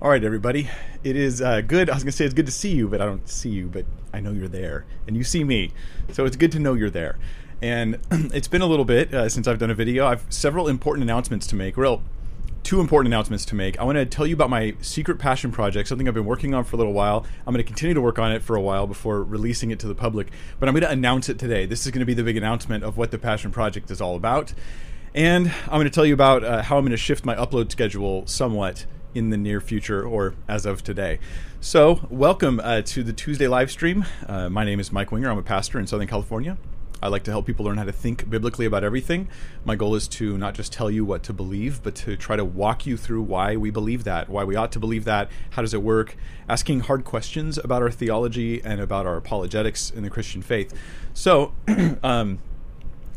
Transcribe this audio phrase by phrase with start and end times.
[0.00, 0.70] All right, everybody.
[1.02, 1.90] It is uh, good.
[1.90, 3.66] I was going to say it's good to see you, but I don't see you,
[3.66, 4.84] but I know you're there.
[5.08, 5.72] And you see me.
[6.12, 7.18] So it's good to know you're there.
[7.60, 7.98] And
[8.32, 10.06] it's been a little bit uh, since I've done a video.
[10.06, 11.76] I've several important announcements to make.
[11.76, 12.00] Real,
[12.62, 13.76] two important announcements to make.
[13.80, 16.62] I want to tell you about my secret passion project, something I've been working on
[16.62, 17.26] for a little while.
[17.44, 19.88] I'm going to continue to work on it for a while before releasing it to
[19.88, 20.28] the public,
[20.60, 21.66] but I'm going to announce it today.
[21.66, 24.14] This is going to be the big announcement of what the passion project is all
[24.14, 24.54] about.
[25.12, 27.72] And I'm going to tell you about uh, how I'm going to shift my upload
[27.72, 31.18] schedule somewhat in the near future or as of today.
[31.60, 34.04] So, welcome uh, to the Tuesday live stream.
[34.26, 35.30] Uh, my name is Mike Winger.
[35.30, 36.56] I'm a pastor in Southern California.
[37.00, 39.28] I like to help people learn how to think biblically about everything.
[39.64, 42.44] My goal is to not just tell you what to believe, but to try to
[42.44, 45.74] walk you through why we believe that, why we ought to believe that, how does
[45.74, 46.16] it work,
[46.48, 50.74] asking hard questions about our theology and about our apologetics in the Christian faith.
[51.14, 51.52] So,
[52.02, 52.40] um,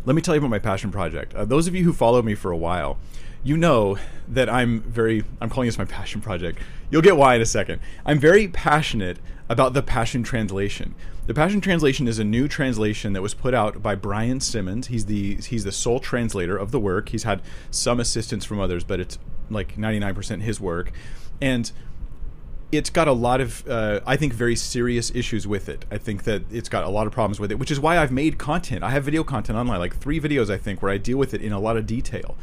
[0.05, 1.33] let me tell you about my passion project.
[1.33, 2.97] Uh, those of you who follow me for a while,
[3.43, 6.59] you know that I'm very, I'm calling this my passion project.
[6.89, 7.81] You'll get why in a second.
[8.05, 10.95] I'm very passionate about the Passion Translation.
[11.27, 14.87] The Passion Translation is a new translation that was put out by Brian Simmons.
[14.87, 17.09] He's the he's the sole translator of the work.
[17.09, 20.91] He's had some assistance from others, but it's like 99% his work.
[21.41, 21.71] And
[22.71, 25.85] it's got a lot of, uh, I think, very serious issues with it.
[25.91, 28.11] I think that it's got a lot of problems with it, which is why I've
[28.11, 28.83] made content.
[28.83, 31.41] I have video content online, like three videos, I think, where I deal with it
[31.41, 32.37] in a lot of detail.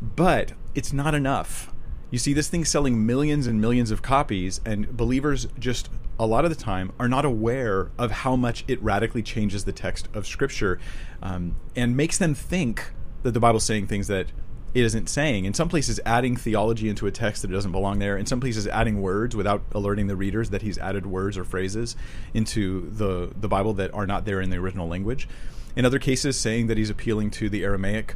[0.00, 1.72] But it's not enough.
[2.10, 6.44] You see, this thing's selling millions and millions of copies, and believers just a lot
[6.44, 10.26] of the time are not aware of how much it radically changes the text of
[10.26, 10.80] Scripture
[11.22, 14.28] um, and makes them think that the Bible's saying things that
[14.74, 15.44] it isn't saying.
[15.44, 18.16] In some places, adding theology into a text that doesn't belong there.
[18.16, 21.96] In some places, adding words without alerting the readers that he's added words or phrases
[22.34, 25.28] into the the Bible that are not there in the original language.
[25.74, 28.14] In other cases, saying that he's appealing to the Aramaic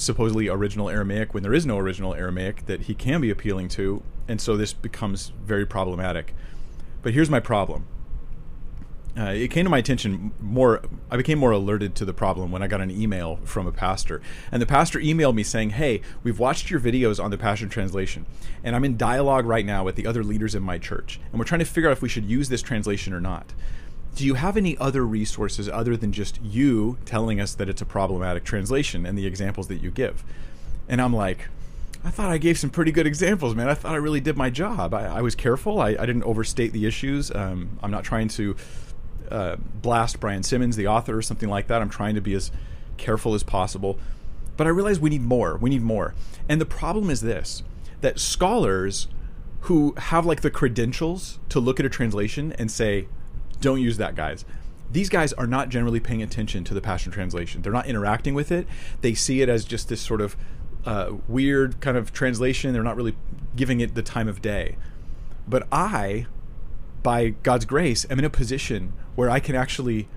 [0.00, 4.02] supposedly original Aramaic when there is no original Aramaic that he can be appealing to,
[4.26, 6.34] and so this becomes very problematic.
[7.02, 7.86] But here's my problem.
[9.18, 10.82] Uh, it came to my attention more.
[11.10, 14.22] I became more alerted to the problem when I got an email from a pastor,
[14.52, 18.24] and the pastor emailed me saying, "Hey, we've watched your videos on the Passion Translation,
[18.62, 21.44] and I'm in dialogue right now with the other leaders in my church, and we're
[21.44, 23.52] trying to figure out if we should use this translation or not."
[24.14, 27.86] Do you have any other resources other than just you telling us that it's a
[27.86, 30.24] problematic translation and the examples that you give?
[30.88, 31.48] And I'm like,
[32.04, 33.68] I thought I gave some pretty good examples, man.
[33.68, 34.94] I thought I really did my job.
[34.94, 35.80] I, I was careful.
[35.80, 37.30] I, I, didn't overstate the issues.
[37.30, 38.56] Um, I'm not trying to
[39.30, 41.82] uh, blast Brian Simmons, the author, or something like that.
[41.82, 42.50] I'm trying to be as
[42.96, 43.98] careful as possible.
[44.56, 45.56] But I realize we need more.
[45.58, 46.14] We need more.
[46.48, 47.62] And the problem is this
[48.00, 49.08] that scholars
[49.62, 53.06] who have like the credentials to look at a translation and say,
[53.60, 54.44] don't use that, guys.
[54.90, 57.62] These guys are not generally paying attention to the Passion Translation.
[57.62, 58.66] They're not interacting with it.
[59.02, 60.36] They see it as just this sort of
[60.84, 62.72] uh, weird kind of translation.
[62.72, 63.16] They're not really
[63.54, 64.76] giving it the time of day.
[65.46, 66.26] But I,
[67.02, 70.08] by God's grace, am in a position where I can actually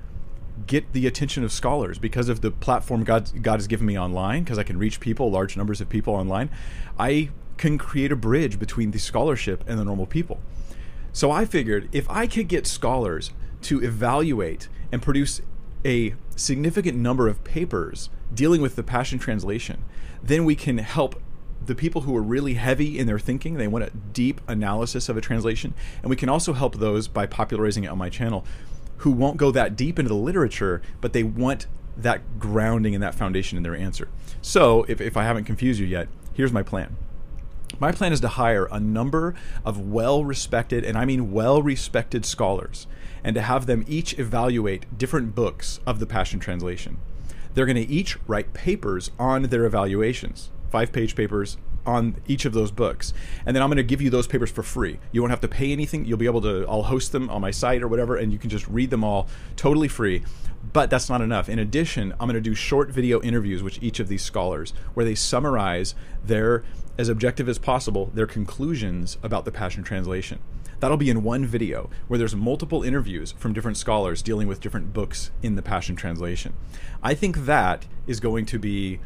[0.68, 4.44] get the attention of scholars because of the platform God, God has given me online,
[4.44, 6.50] because I can reach people, large numbers of people online.
[6.98, 10.40] I can create a bridge between the scholarship and the normal people.
[11.14, 13.32] So I figured if I could get scholars
[13.62, 15.42] to evaluate and produce
[15.86, 19.86] a significant number of papers dealing with the Passion Translation,
[20.24, 21.22] then we can help
[21.64, 23.56] the people who are really heavy in their thinking.
[23.56, 25.76] They want a deep analysis of a translation.
[26.02, 28.44] And we can also help those by popularizing it on my channel
[28.98, 33.14] who won't go that deep into the literature, but they want that grounding and that
[33.14, 34.08] foundation in their answer.
[34.42, 36.98] So, if, if I haven't confused you yet, here's my plan.
[37.80, 39.36] My plan is to hire a number
[39.66, 42.88] of well respected, and I mean well respected scholars,
[43.24, 46.98] and to have them each evaluate different books of the Passion Translation.
[47.54, 52.54] They're going to each write papers on their evaluations, five page papers on each of
[52.54, 53.14] those books.
[53.46, 55.00] And then I'm going to give you those papers for free.
[55.12, 56.06] You won't have to pay anything.
[56.06, 58.50] You'll be able to, I'll host them on my site or whatever, and you can
[58.50, 60.24] just read them all totally free.
[60.72, 61.50] But that's not enough.
[61.50, 65.06] In addition, I'm going to do short video interviews with each of these scholars where
[65.06, 66.64] they summarize their
[66.98, 70.40] as objective as possible their conclusions about the Passion Translation.
[70.80, 74.94] That'll be in one video where there's multiple interviews from different scholars dealing with different
[74.94, 76.54] books in the Passion Translation.
[77.02, 79.00] I think that is going to be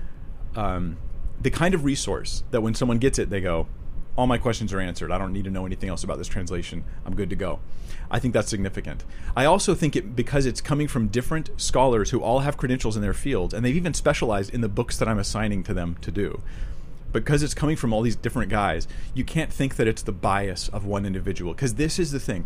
[0.56, 0.98] um,
[1.40, 3.68] the kind of resource that when someone gets it, they go,
[4.18, 5.12] all my questions are answered.
[5.12, 6.84] I don't need to know anything else about this translation.
[7.06, 7.60] I'm good to go.
[8.10, 9.04] I think that's significant.
[9.36, 13.04] I also think it because it's coming from different scholars who all have credentials in
[13.04, 16.10] their fields, and they've even specialized in the books that I'm assigning to them to
[16.10, 16.42] do
[17.12, 20.70] because it's coming from all these different guys, you can't think that it's the bias
[20.70, 21.54] of one individual.
[21.54, 22.46] Because this is the thing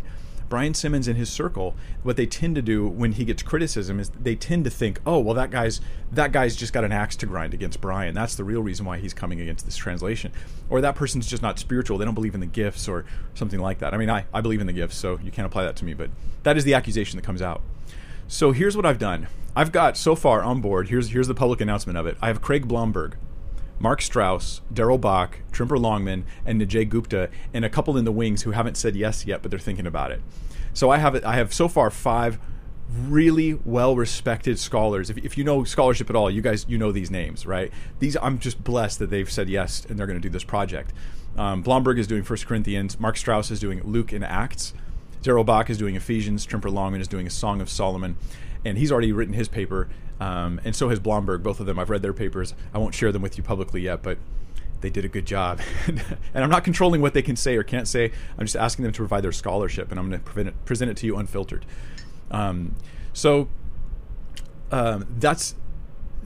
[0.52, 4.10] Brian Simmons and his circle, what they tend to do when he gets criticism is
[4.10, 5.80] they tend to think, oh, well, that guy's
[6.12, 8.14] that guy's just got an axe to grind against Brian.
[8.14, 10.30] That's the real reason why he's coming against this translation.
[10.68, 11.96] Or that person's just not spiritual.
[11.96, 13.94] They don't believe in the gifts or something like that.
[13.94, 15.94] I mean, I, I believe in the gifts, so you can't apply that to me,
[15.94, 16.10] but
[16.42, 17.62] that is the accusation that comes out.
[18.28, 19.28] So here's what I've done.
[19.56, 22.18] I've got so far on board, here's here's the public announcement of it.
[22.20, 23.16] I have Craig Blomberg
[23.82, 28.42] Mark Strauss, Darrell Bock, Tremper Longman, and Nijay Gupta, and a couple in the wings
[28.42, 30.22] who haven't said yes yet, but they're thinking about it.
[30.72, 32.38] So I have I have so far five
[32.88, 35.10] really well respected scholars.
[35.10, 37.72] If, if you know scholarship at all, you guys you know these names, right?
[37.98, 40.92] These I'm just blessed that they've said yes and they're going to do this project.
[41.36, 43.00] Um, Blomberg is doing First Corinthians.
[43.00, 44.74] Mark Strauss is doing Luke and Acts.
[45.22, 46.46] Darrell Bock is doing Ephesians.
[46.46, 48.16] Tremper Longman is doing a Song of Solomon,
[48.64, 49.88] and he's already written his paper.
[50.22, 51.42] Um, and so has Blomberg.
[51.42, 52.54] Both of them, I've read their papers.
[52.72, 54.18] I won't share them with you publicly yet, but
[54.80, 55.60] they did a good job.
[55.88, 56.00] and
[56.32, 58.12] I'm not controlling what they can say or can't say.
[58.38, 61.06] I'm just asking them to provide their scholarship, and I'm going to present it to
[61.06, 61.66] you unfiltered.
[62.30, 62.76] Um,
[63.12, 63.48] so
[64.70, 65.56] um, that's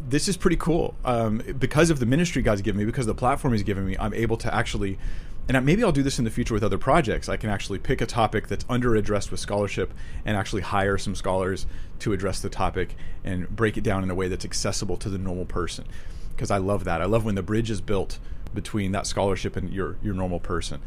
[0.09, 3.55] this is pretty cool um, because of the ministry God's given me, because the platform
[3.55, 3.97] He's given me.
[3.99, 4.99] I'm able to actually
[5.49, 7.29] and maybe I'll do this in the future with other projects.
[7.29, 9.95] I can actually pick a topic that's under addressed with scholarship
[10.25, 11.67] and actually hire some scholars
[12.01, 15.19] to address the topic and break it down in a way that's accessible to the
[15.19, 15.85] normal person.
[16.31, 17.01] Because I love that.
[17.01, 18.19] I love when the bridge is built
[18.55, 20.81] between that scholarship and your your normal person.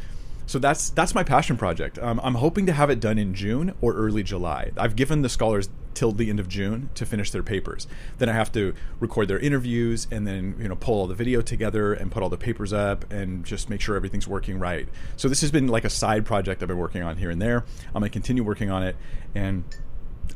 [0.46, 1.98] So that's that's my passion project.
[1.98, 4.72] Um, I'm hoping to have it done in June or early July.
[4.76, 7.86] I've given the scholars till the end of June to finish their papers.
[8.18, 11.40] Then I have to record their interviews and then you know pull all the video
[11.40, 14.88] together and put all the papers up and just make sure everything's working right.
[15.16, 17.64] So this has been like a side project I've been working on here and there.
[17.88, 18.96] I'm gonna continue working on it,
[19.34, 19.64] and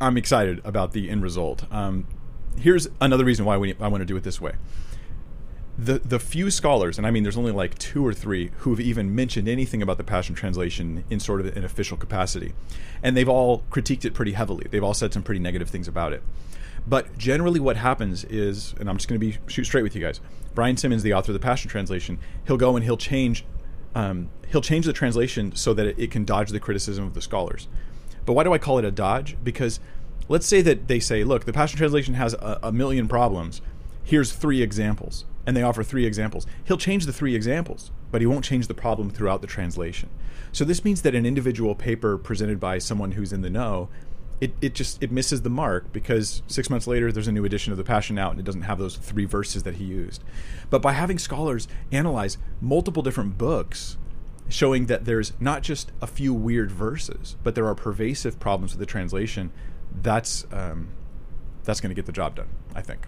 [0.01, 1.65] I'm excited about the end result.
[1.73, 2.07] Um,
[2.57, 4.55] here's another reason why we, I want to do it this way
[5.77, 9.15] the the few scholars, and I mean, there's only like two or three who've even
[9.15, 12.55] mentioned anything about the Passion Translation in sort of an official capacity,
[13.03, 14.67] and they've all critiqued it pretty heavily.
[14.71, 16.23] They've all said some pretty negative things about it.
[16.87, 20.03] But generally, what happens is, and I'm just going to be shoot straight with you
[20.03, 20.21] guys.
[20.55, 23.45] Brian Simmons, the author of the Passion Translation, he'll go and he'll change,
[23.95, 27.23] um, he'll change the translation so that it, it can dodge the criticism of the
[27.23, 27.69] scholars.
[28.27, 29.37] But why do I call it a dodge?
[29.43, 29.81] Because
[30.29, 33.61] let's say that they say, look, the Passion Translation has a, a million problems.
[34.05, 36.47] Here's three examples and they offer three examples.
[36.65, 40.09] He'll change the three examples, but he won't change the problem throughout the translation.
[40.53, 43.89] So this means that an individual paper presented by someone who's in the know,
[44.41, 47.73] it, it just it misses the mark because six months later there's a new edition
[47.73, 50.23] of the Passion out and it doesn't have those three verses that he used.
[50.71, 53.97] But by having scholars analyze multiple different books,
[54.49, 58.81] showing that there's not just a few weird verses, but there are pervasive problems with
[58.81, 59.53] the translation,
[60.03, 60.89] that's um,
[61.65, 63.07] that's going to get the job done, I think.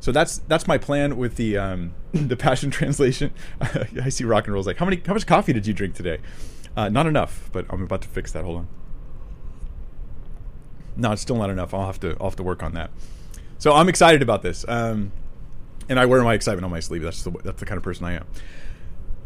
[0.00, 3.32] So that's that's my plan with the um, the Passion Translation.
[3.60, 6.18] I see rock and roll's like, how many how much coffee did you drink today?
[6.76, 8.44] Uh, not enough, but I'm about to fix that.
[8.44, 8.68] Hold on.
[10.96, 11.74] No, it's still not enough.
[11.74, 12.90] I'll have to I'll have to work on that.
[13.58, 15.10] So I'm excited about this, um,
[15.88, 17.02] and I wear my excitement on my sleeve.
[17.02, 18.26] That's the that's the kind of person I am.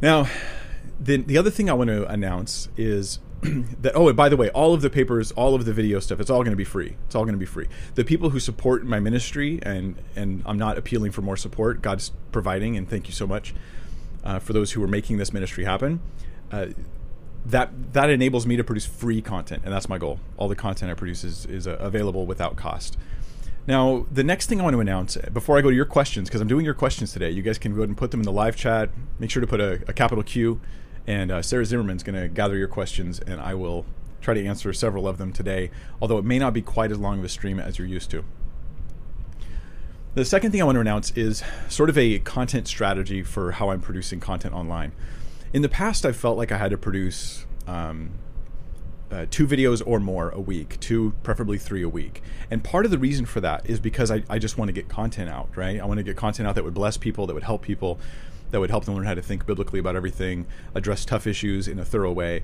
[0.00, 0.26] Now,
[0.98, 3.18] the the other thing I want to announce is
[3.80, 6.20] that oh and by the way all of the papers all of the video stuff
[6.20, 6.96] it's all going to be free.
[7.06, 7.66] It's all going to be free.
[7.96, 12.12] The people who support my ministry and and i'm not appealing for more support god's
[12.30, 13.52] providing and thank you so much
[14.22, 16.00] uh, for those who are making this ministry happen
[16.52, 16.66] uh,
[17.44, 20.20] that that enables me to produce free content and that's my goal.
[20.36, 22.96] All the content i produce is, is uh, available without cost.
[23.66, 26.40] Now the next thing i want to announce before i go to your questions because
[26.40, 28.32] i'm doing your questions today you guys can go ahead and put them in the
[28.32, 28.90] live chat.
[29.18, 30.60] Make sure to put a, a capital q
[31.06, 33.84] and uh, Sarah Zimmerman's going to gather your questions, and I will
[34.20, 37.18] try to answer several of them today, although it may not be quite as long
[37.18, 38.24] of a stream as you're used to.
[40.14, 43.70] The second thing I want to announce is sort of a content strategy for how
[43.70, 44.92] I'm producing content online.
[45.52, 48.10] In the past, I've felt like I had to produce um,
[49.10, 52.22] uh, two videos or more a week, two, preferably three a week.
[52.50, 54.88] And part of the reason for that is because I, I just want to get
[54.88, 55.80] content out, right?
[55.80, 57.98] I want to get content out that would bless people, that would help people,
[58.52, 61.78] that would help them learn how to think biblically about everything, address tough issues in
[61.78, 62.42] a thorough way.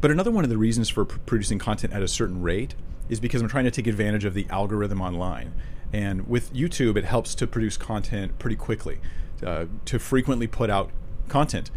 [0.00, 2.74] But another one of the reasons for pr- producing content at a certain rate
[3.08, 5.52] is because I'm trying to take advantage of the algorithm online.
[5.92, 8.98] And with YouTube, it helps to produce content pretty quickly,
[9.46, 10.90] uh, to frequently put out
[11.28, 11.70] content.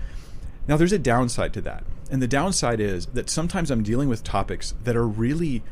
[0.68, 1.84] Now, there's a downside to that.
[2.10, 5.64] And the downside is that sometimes I'm dealing with topics that are really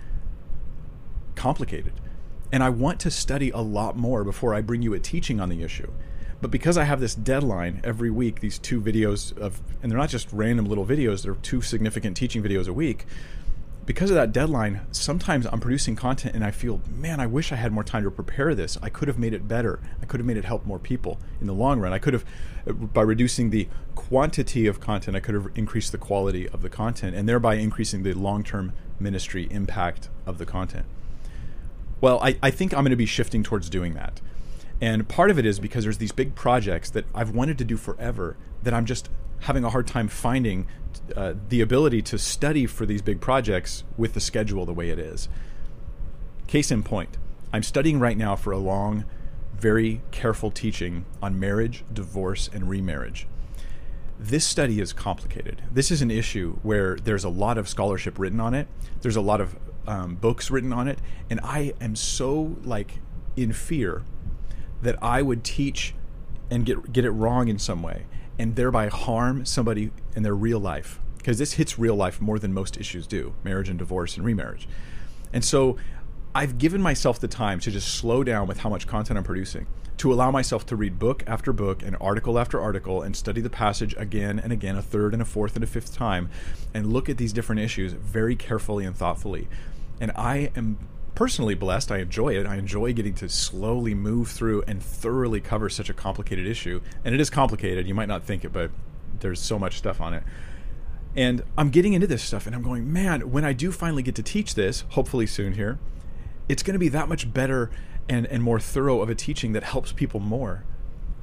[1.35, 1.93] complicated.
[2.51, 5.49] And I want to study a lot more before I bring you a teaching on
[5.49, 5.91] the issue.
[6.43, 10.09] But because I have this deadline every week, these two videos of, and they're not
[10.09, 13.05] just random little videos, they're two significant teaching videos a week.
[13.85, 17.55] because of that deadline, sometimes I'm producing content and I feel, man, I wish I
[17.55, 18.77] had more time to prepare this.
[18.81, 19.79] I could have made it better.
[20.01, 21.93] I could have made it help more people in the long run.
[21.93, 22.25] I could have,
[22.93, 27.15] by reducing the quantity of content, I could have increased the quality of the content
[27.15, 30.87] and thereby increasing the long term ministry impact of the content.
[32.01, 34.19] Well, I, I think I'm going to be shifting towards doing that.
[34.83, 37.77] And part of it is because there's these big projects that I've wanted to do
[37.77, 39.09] forever that I'm just
[39.39, 40.67] having a hard time finding
[41.15, 44.99] uh, the ability to study for these big projects with the schedule the way it
[44.99, 45.29] is.
[46.47, 47.17] Case in point,
[47.53, 49.05] I'm studying right now for a long,
[49.55, 53.25] very careful teaching on marriage, divorce, and remarriage.
[54.19, 55.61] This study is complicated.
[55.71, 58.67] This is an issue where there's a lot of scholarship written on it.
[58.99, 59.55] There's a lot of
[59.87, 60.99] um, books written on it,
[61.29, 62.95] and I am so like
[63.37, 64.03] in fear
[64.83, 65.93] that I would teach
[66.49, 68.05] and get get it wrong in some way
[68.37, 70.99] and thereby harm somebody in their real life.
[71.17, 74.67] Because this hits real life more than most issues do marriage and divorce and remarriage.
[75.31, 75.77] And so
[76.35, 79.67] i've given myself the time to just slow down with how much content i'm producing
[79.97, 83.49] to allow myself to read book after book and article after article and study the
[83.49, 86.29] passage again and again a third and a fourth and a fifth time
[86.73, 89.47] and look at these different issues very carefully and thoughtfully.
[90.01, 90.77] And i am
[91.15, 91.91] personally blessed.
[91.91, 92.45] I enjoy it.
[92.45, 96.81] I enjoy getting to slowly move through and thoroughly cover such a complicated issue.
[97.05, 97.87] And it is complicated.
[97.87, 98.71] You might not think it, but
[99.19, 100.23] there's so much stuff on it.
[101.15, 104.15] And I'm getting into this stuff and I'm going, man, when I do finally get
[104.15, 105.77] to teach this, hopefully soon here,
[106.49, 107.69] it's going to be that much better
[108.09, 110.63] and, and more thorough of a teaching that helps people more.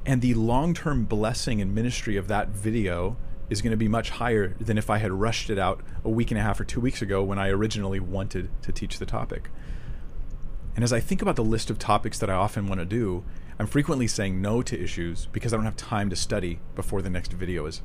[0.06, 3.16] And the long term blessing and ministry of that video
[3.50, 6.30] is going to be much higher than if I had rushed it out a week
[6.30, 9.50] and a half or two weeks ago when I originally wanted to teach the topic.
[10.74, 13.24] And as I think about the list of topics that I often want to do,
[13.58, 17.10] I'm frequently saying no to issues because I don't have time to study before the
[17.10, 17.82] next video is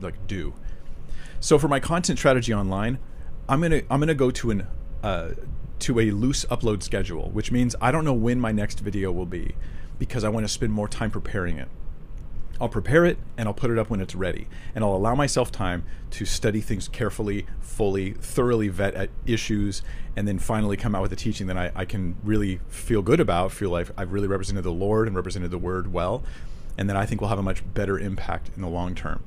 [0.00, 0.54] like due.
[1.40, 2.98] So for my content strategy online,
[3.48, 4.66] I'm gonna I'm gonna go to an
[5.02, 5.30] uh,
[5.80, 9.26] to a loose upload schedule, which means I don't know when my next video will
[9.26, 9.54] be
[9.98, 11.68] because I want to spend more time preparing it.
[12.60, 14.48] I'll prepare it and I'll put it up when it's ready.
[14.74, 19.82] And I'll allow myself time to study things carefully, fully, thoroughly vet at issues,
[20.16, 23.20] and then finally come out with a teaching that I, I can really feel good
[23.20, 26.22] about, feel like I've really represented the Lord and represented the Word well,
[26.76, 29.22] and then I think will have a much better impact in the long term.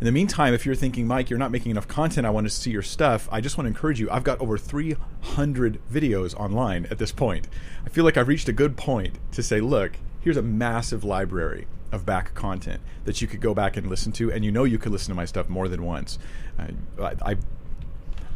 [0.00, 2.50] In the meantime, if you're thinking, Mike, you're not making enough content, I want to
[2.50, 4.08] see your stuff, I just want to encourage you.
[4.10, 7.48] I've got over 300 videos online at this point.
[7.84, 11.66] I feel like I've reached a good point to say, look, here's a massive library
[11.92, 14.78] of back content that you could go back and listen to, and you know you
[14.78, 16.18] could listen to my stuff more than once.
[16.58, 17.36] I, I,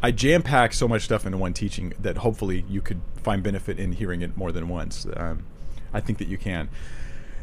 [0.01, 3.79] I jam pack so much stuff into one teaching that hopefully you could find benefit
[3.79, 5.05] in hearing it more than once.
[5.15, 5.45] Um,
[5.93, 6.69] I think that you can.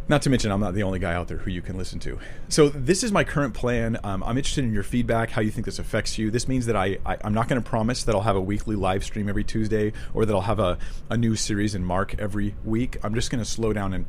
[0.09, 2.19] Not to mention, I'm not the only guy out there who you can listen to.
[2.49, 3.97] So this is my current plan.
[4.03, 6.33] Um, I'm interested in your feedback, how you think this affects you.
[6.33, 8.75] This means that I, I am not going to promise that I'll have a weekly
[8.75, 12.57] live stream every Tuesday or that I'll have a, a new series in Mark every
[12.65, 12.97] week.
[13.05, 14.05] I'm just going to slow down and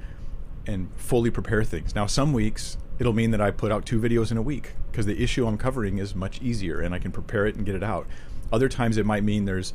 [0.68, 1.96] and fully prepare things.
[1.96, 5.06] Now, some weeks it'll mean that I put out two videos in a week because
[5.06, 7.84] the issue I'm covering is much easier and I can prepare it and get it
[7.84, 8.06] out.
[8.54, 9.74] Other times it might mean there's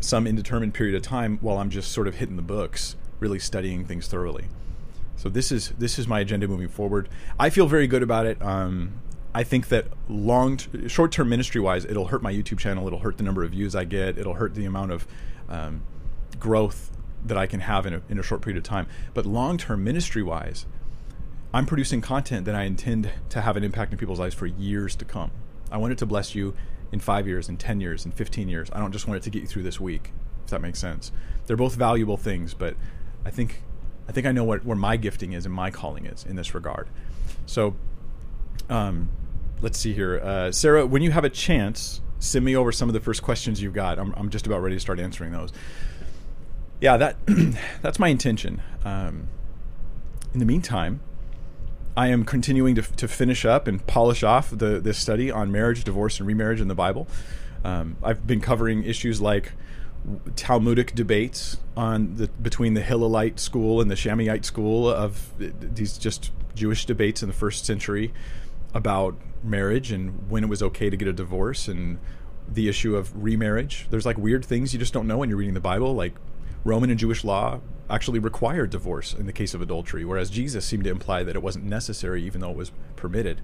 [0.00, 3.84] some indeterminate period of time while I'm just sort of hitting the books, really studying
[3.84, 4.46] things thoroughly.
[5.16, 7.08] So this is this is my agenda moving forward.
[7.38, 8.40] I feel very good about it.
[8.42, 9.00] Um,
[9.34, 12.86] I think that long, t- short-term ministry-wise, it'll hurt my YouTube channel.
[12.86, 14.18] It'll hurt the number of views I get.
[14.18, 15.06] It'll hurt the amount of
[15.48, 15.82] um,
[16.38, 16.90] growth
[17.24, 18.86] that I can have in a, in a short period of time.
[19.14, 20.66] But long term, ministry wise,
[21.52, 24.94] I'm producing content that I intend to have an impact in people's lives for years
[24.96, 25.30] to come.
[25.70, 26.54] I want it to bless you
[26.92, 28.68] in five years, in 10 years, in 15 years.
[28.72, 30.12] I don't just want it to get you through this week,
[30.44, 31.12] if that makes sense.
[31.46, 32.76] They're both valuable things, but
[33.24, 33.62] I think
[34.08, 36.54] I think I know what where my gifting is and my calling is in this
[36.54, 36.88] regard.
[37.46, 37.74] So,
[38.68, 39.10] um,
[39.60, 40.86] let's see here, uh, Sarah.
[40.86, 43.98] When you have a chance, send me over some of the first questions you've got.
[43.98, 45.52] I'm, I'm just about ready to start answering those
[46.80, 47.16] yeah, that
[47.82, 48.62] that's my intention.
[48.84, 49.28] Um,
[50.32, 51.00] in the meantime,
[51.96, 55.84] I am continuing to, to finish up and polish off the this study on marriage,
[55.84, 57.06] divorce, and remarriage in the Bible.
[57.64, 59.52] Um, I've been covering issues like
[60.34, 66.30] Talmudic debates on the between the Hillelite school and the Shammaite school of these just
[66.54, 68.12] Jewish debates in the first century
[68.72, 71.98] about marriage and when it was okay to get a divorce and
[72.48, 73.86] the issue of remarriage.
[73.90, 76.14] There's like weird things you just don't know when you're reading the Bible, like
[76.64, 80.84] Roman and Jewish law actually required divorce in the case of adultery, whereas Jesus seemed
[80.84, 83.40] to imply that it wasn't necessary, even though it was permitted.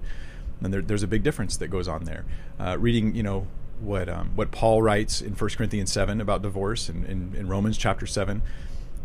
[0.61, 2.25] And there, there's a big difference that goes on there.
[2.59, 3.47] Uh, reading, you know,
[3.79, 8.07] what um, what Paul writes in 1 Corinthians 7 about divorce, and in, Romans chapter
[8.07, 8.41] 7,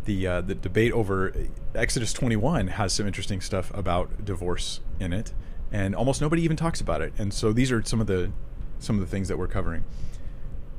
[0.05, 1.33] the uh, the debate over
[1.75, 5.33] Exodus 21 has some interesting stuff about divorce in it,
[5.71, 7.13] and almost nobody even talks about it.
[7.17, 8.31] And so these are some of the
[8.79, 9.83] some of the things that we're covering.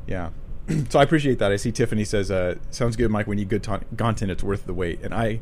[0.07, 0.31] Yeah.
[0.89, 1.53] so I appreciate that.
[1.53, 3.27] I see Tiffany says, uh, "Sounds good, Mike.
[3.27, 3.63] We need good
[3.97, 4.31] content.
[4.31, 5.41] It's worth the wait." And I,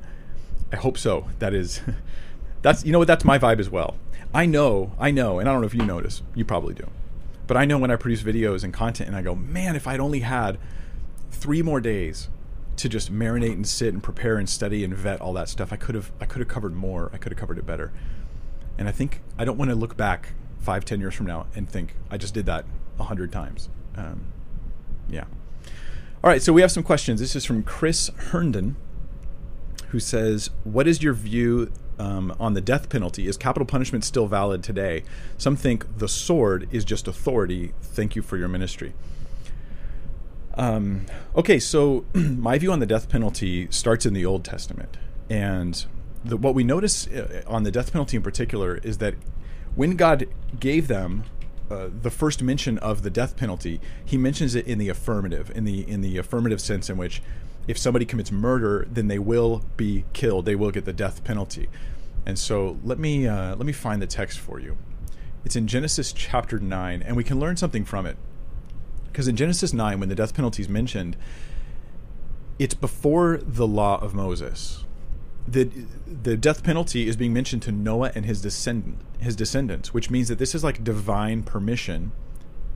[0.72, 1.28] I hope so.
[1.38, 1.80] That is,
[2.62, 3.96] that's you know what that's my vibe as well.
[4.34, 6.22] I know, I know, and I don't know if you notice.
[6.34, 6.88] You probably do,
[7.46, 10.00] but I know when I produce videos and content, and I go, man, if I'd
[10.00, 10.58] only had
[11.30, 12.28] three more days
[12.76, 15.76] to just marinate and sit and prepare and study and vet all that stuff, I
[15.76, 17.10] could have, I could have covered more.
[17.12, 17.92] I could have covered it better.
[18.78, 21.68] And I think I don't want to look back five, ten years from now and
[21.68, 22.64] think I just did that
[22.98, 23.68] a hundred times.
[23.96, 24.24] Um,
[25.08, 25.24] yeah.
[26.24, 27.20] All right, so we have some questions.
[27.20, 28.76] This is from Chris Herndon,
[29.88, 33.26] who says, "What is your view um, on the death penalty?
[33.26, 35.02] Is capital punishment still valid today?
[35.36, 37.72] Some think the sword is just authority.
[37.80, 38.94] Thank you for your ministry."
[40.54, 45.84] Um, okay, so my view on the death penalty starts in the Old Testament, and
[46.24, 49.14] the, what we notice uh, on the death penalty in particular is that
[49.74, 50.26] when God
[50.60, 51.24] gave them
[51.72, 55.64] uh, the first mention of the death penalty, he mentions it in the affirmative, in
[55.64, 57.22] the in the affirmative sense in which
[57.66, 60.44] if somebody commits murder, then they will be killed.
[60.44, 61.68] They will get the death penalty.
[62.26, 64.76] And so let me uh, let me find the text for you.
[65.44, 68.16] It's in Genesis chapter nine, and we can learn something from it.
[69.06, 71.16] Because in Genesis nine, when the death penalty is mentioned,
[72.58, 74.81] it's before the law of Moses
[75.46, 75.64] the
[76.06, 80.28] the death penalty is being mentioned to Noah and his descendant his descendants, which means
[80.28, 82.12] that this is like divine permission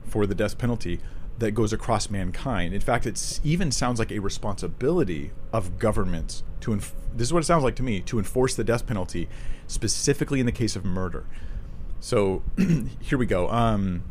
[0.05, 0.99] for the death penalty
[1.39, 2.73] that goes across mankind.
[2.73, 6.71] In fact, it even sounds like a responsibility of governments to.
[6.71, 9.27] Enf- this is what it sounds like to me to enforce the death penalty,
[9.67, 11.25] specifically in the case of murder.
[11.99, 12.43] So
[13.01, 13.49] here we go.
[13.49, 14.03] Um,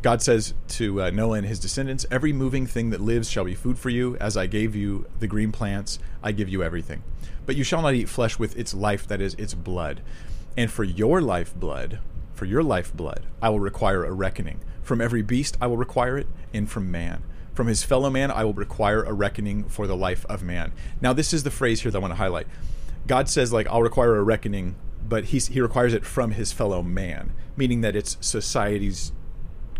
[0.00, 3.54] God says to uh, Noah and his descendants, Every moving thing that lives shall be
[3.54, 4.16] food for you.
[4.18, 7.02] As I gave you the green plants, I give you everything.
[7.48, 10.02] But you shall not eat flesh with its life, that is, its blood.
[10.54, 11.98] And for your life blood,
[12.34, 14.60] for your life blood, I will require a reckoning.
[14.82, 17.22] From every beast I will require it, and from man.
[17.54, 20.74] From his fellow man I will require a reckoning for the life of man.
[21.00, 22.48] Now, this is the phrase here that I want to highlight.
[23.06, 24.76] God says, like, I'll require a reckoning,
[25.08, 29.12] but he's, he requires it from his fellow man, meaning that it's society's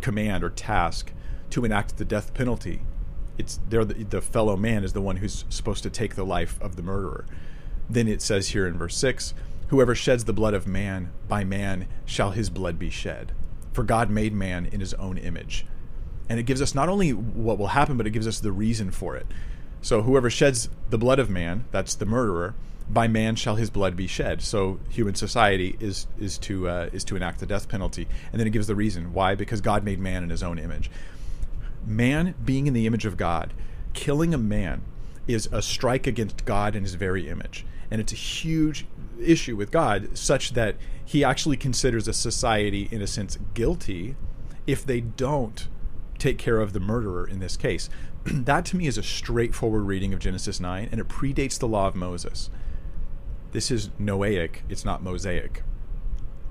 [0.00, 1.12] command or task
[1.50, 2.80] to enact the death penalty.
[3.36, 3.84] It's there.
[3.84, 6.82] The, the fellow man is the one who's supposed to take the life of the
[6.82, 7.26] murderer.
[7.90, 9.34] Then it says here in verse six,
[9.68, 13.32] "Whoever sheds the blood of man, by man shall his blood be shed.
[13.72, 15.66] For God made man in His own image."
[16.28, 18.90] And it gives us not only what will happen, but it gives us the reason
[18.90, 19.26] for it.
[19.80, 22.54] So whoever sheds the blood of man, that's the murderer,
[22.90, 24.42] by man shall his blood be shed.
[24.42, 28.46] So human society is is to uh, is to enact the death penalty, and then
[28.46, 30.90] it gives the reason why because God made man in His own image.
[31.86, 33.54] Man being in the image of God,
[33.92, 34.82] killing a man
[35.26, 38.86] is a strike against God in His very image, and it's a huge
[39.20, 44.16] issue with God, such that He actually considers a society in a sense guilty
[44.66, 45.68] if they don't
[46.18, 47.88] take care of the murderer in this case.
[48.24, 51.86] that to me is a straightforward reading of Genesis 9, and it predates the law
[51.86, 52.50] of Moses.
[53.52, 55.62] This is Noahic, it's not Mosaic.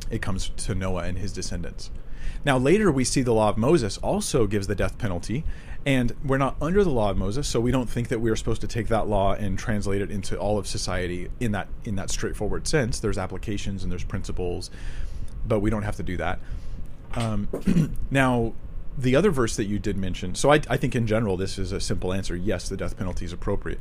[0.09, 1.91] It comes to Noah and his descendants.
[2.45, 5.43] Now, later we see the law of Moses also gives the death penalty,
[5.87, 8.35] and we're not under the law of Moses, so we don't think that we are
[8.35, 11.95] supposed to take that law and translate it into all of society in that in
[11.95, 12.99] that straightforward sense.
[12.99, 14.69] There's applications and there's principles,
[15.47, 16.39] but we don't have to do that.
[17.15, 17.47] Um,
[18.11, 18.51] now,
[18.97, 21.71] the other verse that you did mention, so I, I think in general this is
[21.71, 22.35] a simple answer.
[22.35, 23.79] Yes, the death penalty is appropriate.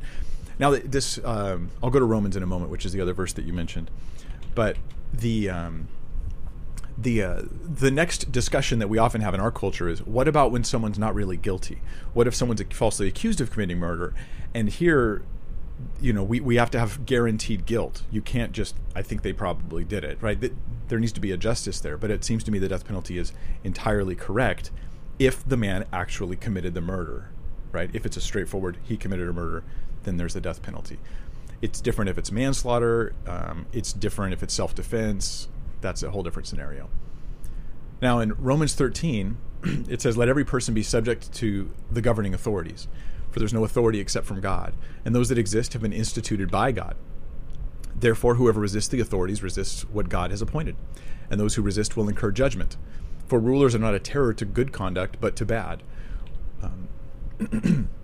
[0.59, 3.33] Now, this um, I'll go to Romans in a moment, which is the other verse
[3.33, 3.91] that you mentioned.
[4.55, 4.77] But
[5.11, 5.89] the um,
[6.97, 10.51] the uh, the next discussion that we often have in our culture is what about
[10.51, 11.79] when someone's not really guilty?
[12.13, 14.15] What if someone's falsely accused of committing murder?
[14.53, 15.21] And here,
[16.01, 18.01] you know, we, we have to have guaranteed guilt.
[18.09, 20.39] You can't just I think they probably did it, right?
[20.87, 21.97] There needs to be a justice there.
[21.97, 23.31] But it seems to me the death penalty is
[23.63, 24.71] entirely correct
[25.19, 27.29] if the man actually committed the murder,
[27.71, 27.89] right?
[27.93, 29.63] If it's a straightforward he committed a murder,
[30.03, 30.97] then there's the death penalty.
[31.61, 33.13] It's different if it's manslaughter.
[33.27, 35.47] Um, it's different if it's self defense.
[35.81, 36.89] That's a whole different scenario.
[38.01, 39.37] Now, in Romans 13,
[39.89, 42.87] it says, Let every person be subject to the governing authorities,
[43.31, 46.71] for there's no authority except from God, and those that exist have been instituted by
[46.71, 46.95] God.
[47.95, 50.75] Therefore, whoever resists the authorities resists what God has appointed,
[51.29, 52.77] and those who resist will incur judgment.
[53.27, 55.83] For rulers are not a terror to good conduct, but to bad.
[56.61, 57.89] Um,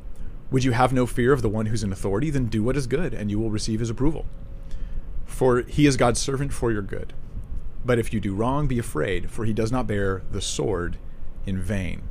[0.54, 2.30] Would you have no fear of the one who's in authority?
[2.30, 4.28] Then do what is good, and you will receive his approval.
[5.26, 7.14] For he is God's servant for your good.
[7.86, 10.98] But if you do wrong, be afraid, for he does not bear the sword
[11.46, 12.04] in vain.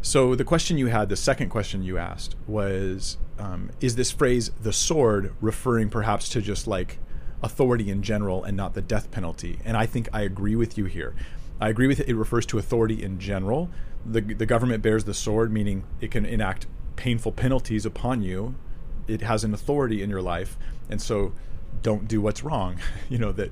[0.00, 4.50] So the question you had, the second question you asked, was um, Is this phrase,
[4.60, 6.98] the sword, referring perhaps to just like
[7.42, 9.58] authority in general and not the death penalty?
[9.64, 11.14] And I think I agree with you here.
[11.60, 12.08] I agree with it.
[12.08, 13.70] It refers to authority in general,
[14.10, 18.54] the the government bears the sword, meaning it can enact painful penalties upon you.
[19.06, 20.56] It has an authority in your life,
[20.88, 21.32] and so
[21.82, 22.78] don't do what's wrong.
[23.08, 23.50] you know that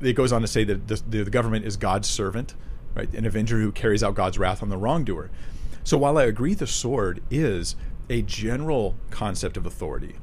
[0.00, 2.54] it goes on to say that the, the, government is God's servant,
[2.94, 3.12] right?
[3.12, 5.30] An avenger who carries out God's wrath on the wrongdoer.
[5.84, 7.76] So while I agree the sword is
[8.08, 10.16] a general concept of authority,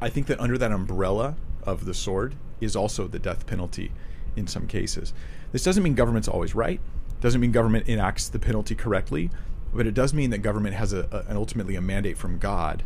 [0.00, 3.92] I think that under that umbrella of the sword is also the death penalty
[4.36, 5.12] in some cases.
[5.52, 6.80] This doesn't mean government's always right.
[7.20, 9.30] Doesn't mean government enacts the penalty correctly,
[9.72, 12.82] but it does mean that government has a, a, an ultimately a mandate from God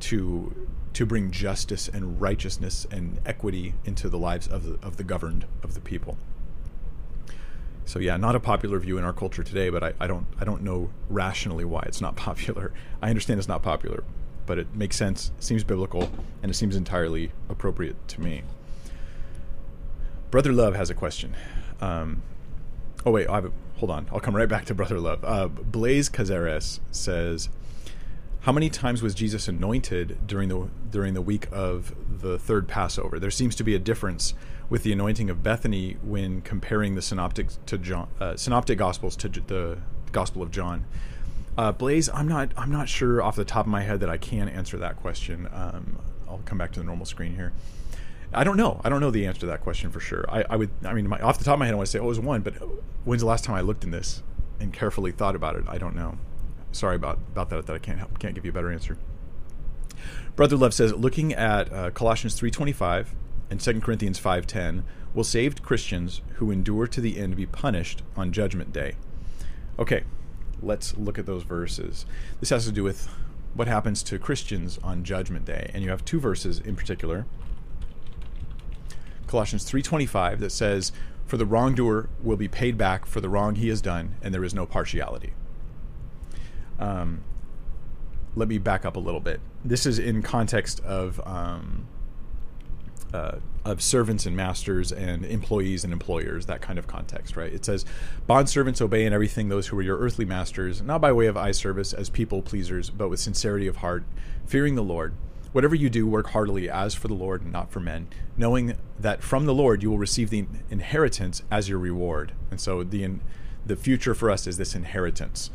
[0.00, 5.04] to to bring justice and righteousness and equity into the lives of the, of the
[5.04, 6.16] governed of the people.
[7.84, 10.46] So yeah, not a popular view in our culture today, but I, I don't I
[10.46, 12.72] don't know rationally why it's not popular.
[13.02, 14.04] I understand it's not popular,
[14.46, 16.08] but it makes sense, seems biblical,
[16.42, 18.42] and it seems entirely appropriate to me.
[20.30, 21.36] Brother Love has a question.
[21.78, 22.22] Um,
[23.04, 24.06] oh wait, I have a, hold on.
[24.10, 25.22] I'll come right back to Brother Love.
[25.22, 27.50] Uh, Blaze Cazares says,
[28.46, 33.18] "How many times was Jesus anointed during the during the week of the third Passover?
[33.18, 34.34] There seems to be a difference
[34.70, 39.28] with the anointing of Bethany when comparing the synoptic to John, uh, synoptic gospels to
[39.28, 39.78] the
[40.12, 40.84] Gospel of John."
[41.58, 44.16] Uh, Blaze, I'm not I'm not sure off the top of my head that I
[44.16, 45.48] can answer that question.
[45.52, 47.52] Um, I'll come back to the normal screen here.
[48.32, 48.80] I don't know.
[48.84, 50.24] I don't know the answer to that question for sure.
[50.28, 50.70] I, I would.
[50.84, 52.06] I mean, my, off the top of my head, I want to say, oh, it
[52.06, 52.42] was one.
[52.42, 52.54] But
[53.04, 54.22] when's the last time I looked in this
[54.60, 55.64] and carefully thought about it?
[55.66, 56.18] I don't know.
[56.72, 57.66] Sorry about about that.
[57.66, 58.98] That I can't help, can't give you a better answer.
[60.34, 63.14] Brother Love says, looking at uh, Colossians three twenty five
[63.48, 68.02] and 2 Corinthians five ten, will saved Christians who endure to the end be punished
[68.16, 68.96] on Judgment Day?
[69.78, 70.04] Okay,
[70.60, 72.06] let's look at those verses.
[72.40, 73.08] This has to do with
[73.54, 77.24] what happens to Christians on Judgment Day, and you have two verses in particular.
[79.26, 80.92] Colossians 3:25 that says,
[81.24, 84.44] "For the wrongdoer will be paid back for the wrong he has done, and there
[84.44, 85.32] is no partiality."
[86.78, 87.22] Um,
[88.34, 89.40] let me back up a little bit.
[89.64, 91.86] This is in context of um,
[93.12, 97.52] uh, of servants and masters and employees and employers, that kind of context, right?
[97.52, 97.84] It says,
[98.26, 101.36] Bond servants obey in everything those who are your earthly masters, not by way of
[101.36, 104.04] eye service as people pleasers, but with sincerity of heart,
[104.44, 105.14] fearing the Lord.
[105.52, 109.22] Whatever you do, work heartily as for the Lord and not for men, knowing that
[109.22, 112.32] from the Lord you will receive the inheritance as your reward.
[112.50, 113.08] And so the
[113.64, 115.50] the future for us is this inheritance.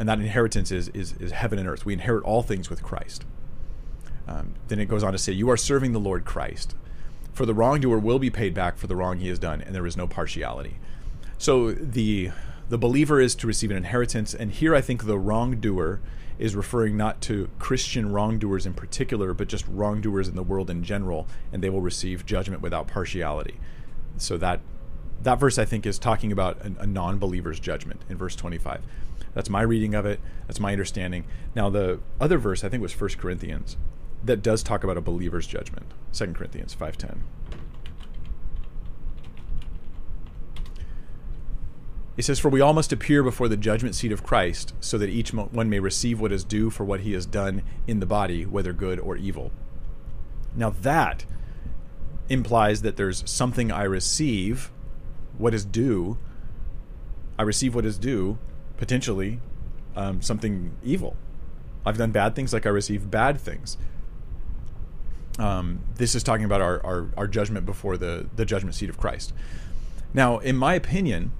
[0.00, 1.84] And that inheritance is, is, is heaven and earth.
[1.84, 3.26] We inherit all things with Christ.
[4.26, 6.74] Um, then it goes on to say, You are serving the Lord Christ.
[7.34, 9.84] For the wrongdoer will be paid back for the wrong he has done, and there
[9.84, 10.78] is no partiality.
[11.36, 12.30] So the
[12.70, 16.00] the believer is to receive an inheritance, and here I think the wrongdoer
[16.38, 20.82] is referring not to Christian wrongdoers in particular, but just wrongdoers in the world in
[20.82, 23.58] general, and they will receive judgment without partiality.
[24.16, 24.60] So that
[25.22, 28.80] that verse I think is talking about a, a non-believer's judgment in verse 25.
[29.34, 30.20] That's my reading of it.
[30.46, 31.24] That's my understanding.
[31.54, 33.76] Now the other verse I think was 1 Corinthians
[34.24, 35.86] that does talk about a believer's judgment.
[36.12, 37.20] 2 Corinthians 5:10.
[42.16, 45.08] He says, For we all must appear before the judgment seat of Christ, so that
[45.08, 48.44] each one may receive what is due for what he has done in the body,
[48.44, 49.52] whether good or evil.
[50.54, 51.24] Now that
[52.28, 54.70] implies that there's something I receive,
[55.38, 56.18] what is due.
[57.38, 58.38] I receive what is due,
[58.80, 59.38] potentially
[59.94, 61.16] um, something evil.
[61.86, 63.76] I've done bad things like I receive bad things.
[65.38, 68.98] Um, this is talking about our, our, our judgment before the, the judgment seat of
[68.98, 69.32] Christ.
[70.12, 71.32] Now, in my opinion,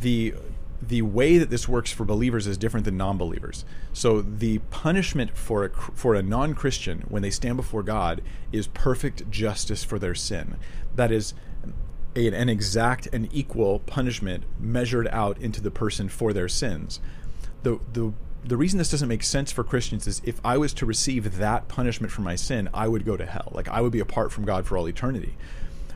[0.00, 0.34] the
[0.82, 3.64] the way that this works for believers is different than non-believers.
[3.94, 8.20] So the punishment for a for a non-Christian when they stand before God
[8.52, 10.56] is perfect justice for their sin.
[10.94, 11.32] That is
[12.16, 17.00] a, an exact and equal punishment measured out into the person for their sins.
[17.62, 18.12] The the
[18.44, 21.66] the reason this doesn't make sense for Christians is if I was to receive that
[21.68, 23.50] punishment for my sin, I would go to hell.
[23.52, 25.36] Like I would be apart from God for all eternity.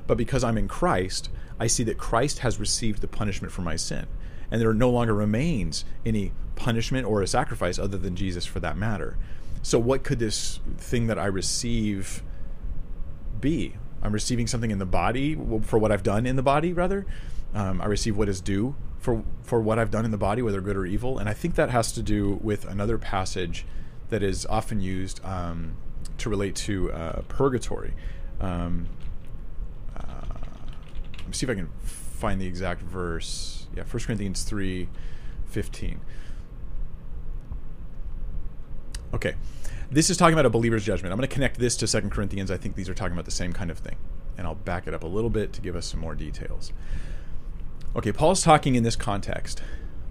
[0.06, 1.28] But because I'm in Christ,
[1.60, 4.06] I see that Christ has received the punishment for my sin.
[4.50, 8.78] And there no longer remains any punishment or a sacrifice other than Jesus for that
[8.78, 9.18] matter.
[9.62, 12.22] So, what could this thing that I receive
[13.40, 13.74] be?
[14.02, 17.06] I'm receiving something in the body for what I've done in the body, rather.
[17.54, 20.60] Um, I receive what is due for for what I've done in the body, whether
[20.60, 21.18] good or evil.
[21.18, 23.64] And I think that has to do with another passage
[24.10, 25.76] that is often used um,
[26.18, 27.94] to relate to uh, purgatory.
[28.40, 28.88] Um,
[31.28, 33.66] let me see if I can find the exact verse.
[33.76, 34.88] Yeah, 1 Corinthians 3
[35.50, 36.00] 15.
[39.12, 39.34] Okay.
[39.90, 41.12] This is talking about a believer's judgment.
[41.12, 42.50] I'm going to connect this to 2 Corinthians.
[42.50, 43.96] I think these are talking about the same kind of thing.
[44.36, 46.72] And I'll back it up a little bit to give us some more details.
[47.96, 49.62] Okay, Paul's talking in this context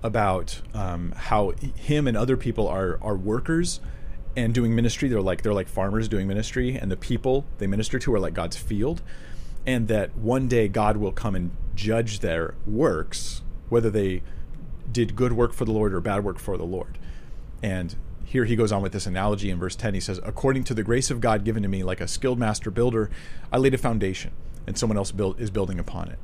[0.02, 3.80] about um, how him and other people are are workers
[4.36, 5.10] and doing ministry.
[5.10, 8.34] They're like they're like farmers doing ministry, and the people they minister to are like
[8.34, 9.04] God's field,
[9.66, 14.24] and that one day God will come and judge their works, whether they
[14.92, 16.98] did good work for the Lord or bad work for the Lord.
[17.62, 17.96] And
[18.28, 19.94] here he goes on with this analogy in verse 10.
[19.94, 22.70] He says, According to the grace of God given to me, like a skilled master
[22.70, 23.10] builder,
[23.54, 24.34] I laid a foundation,
[24.68, 26.20] and someone else build, is building upon it.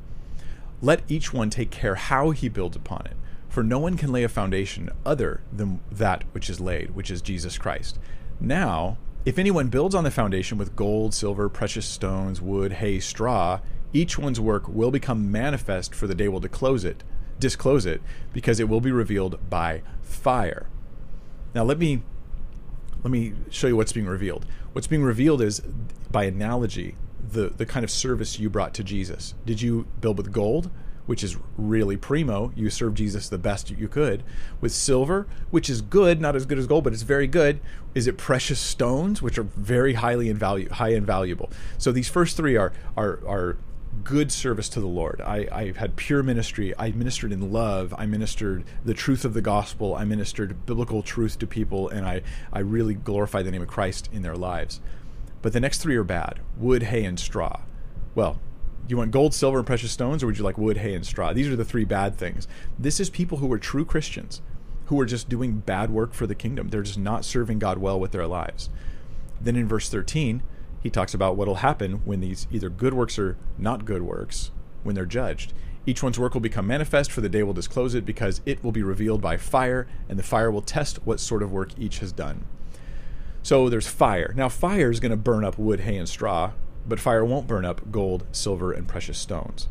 [0.82, 3.16] Let each one take care how he builds upon it.
[3.48, 7.22] For no one can lay a foundation other than that which is laid, which is
[7.22, 7.98] Jesus Christ.
[8.38, 13.62] Now, if anyone builds on the foundation with gold, silver, precious stones, wood, hay, straw,
[13.94, 17.02] each one's work will become manifest, for the day will disclose it,
[17.40, 18.02] disclose it,
[18.34, 20.68] because it will be revealed by fire.
[21.54, 22.02] Now let me
[23.04, 24.46] let me show you what's being revealed.
[24.74, 25.62] What's being revealed is
[26.12, 26.96] by analogy
[27.32, 29.34] the the kind of service you brought to Jesus.
[29.46, 30.70] Did you build with gold?
[31.06, 32.52] which is really primo.
[32.56, 34.24] You served Jesus the best you could.
[34.62, 37.60] With silver, which is good, not as good as gold, but it's very good.
[37.94, 41.50] Is it precious stones, which are very highly in value, high and valuable.
[41.78, 43.58] So these first three are are are
[44.04, 45.22] good service to the Lord.
[45.22, 46.74] I, I had pure ministry.
[46.78, 47.94] I ministered in love.
[47.98, 49.96] I ministered the truth of the gospel.
[49.96, 54.10] I ministered biblical truth to people, and I, I really glorified the name of Christ
[54.12, 54.82] in their lives.
[55.42, 57.62] But the next three are bad wood, hay, and straw.
[58.16, 58.40] Well,
[58.88, 61.34] you want gold, silver, and precious stones, or would you like wood, hay, and straw?
[61.34, 62.48] These are the three bad things.
[62.78, 64.42] This is people who are true Christians,
[64.86, 66.70] who are just doing bad work for the kingdom.
[66.70, 68.70] They're just not serving God well with their lives.
[69.40, 70.44] Then in verse 13,
[70.84, 74.52] he talks about what will happen when these either good works or not good works,
[74.84, 75.54] when they're judged.
[75.86, 78.74] Each one's work will become manifest, for the day will disclose it, because it will
[78.74, 82.12] be revealed by fire, and the fire will test what sort of work each has
[82.12, 82.46] done.
[83.42, 84.34] So there's fire.
[84.36, 86.52] Now, fire is going to burn up wood, hay, and straw,
[86.88, 89.68] but fire won't burn up gold, silver, and precious stones.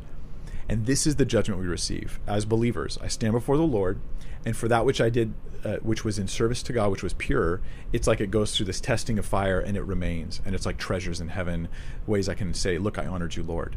[0.69, 2.21] And this is the judgment we receive.
[2.27, 4.01] As believers, I stand before the Lord,
[4.45, 7.13] and for that which I did, uh, which was in service to God, which was
[7.15, 7.61] pure,
[7.93, 10.41] it's like it goes through this testing of fire and it remains.
[10.45, 11.69] And it's like treasures in heaven,
[12.07, 13.77] ways I can say, Look, I honored you, Lord.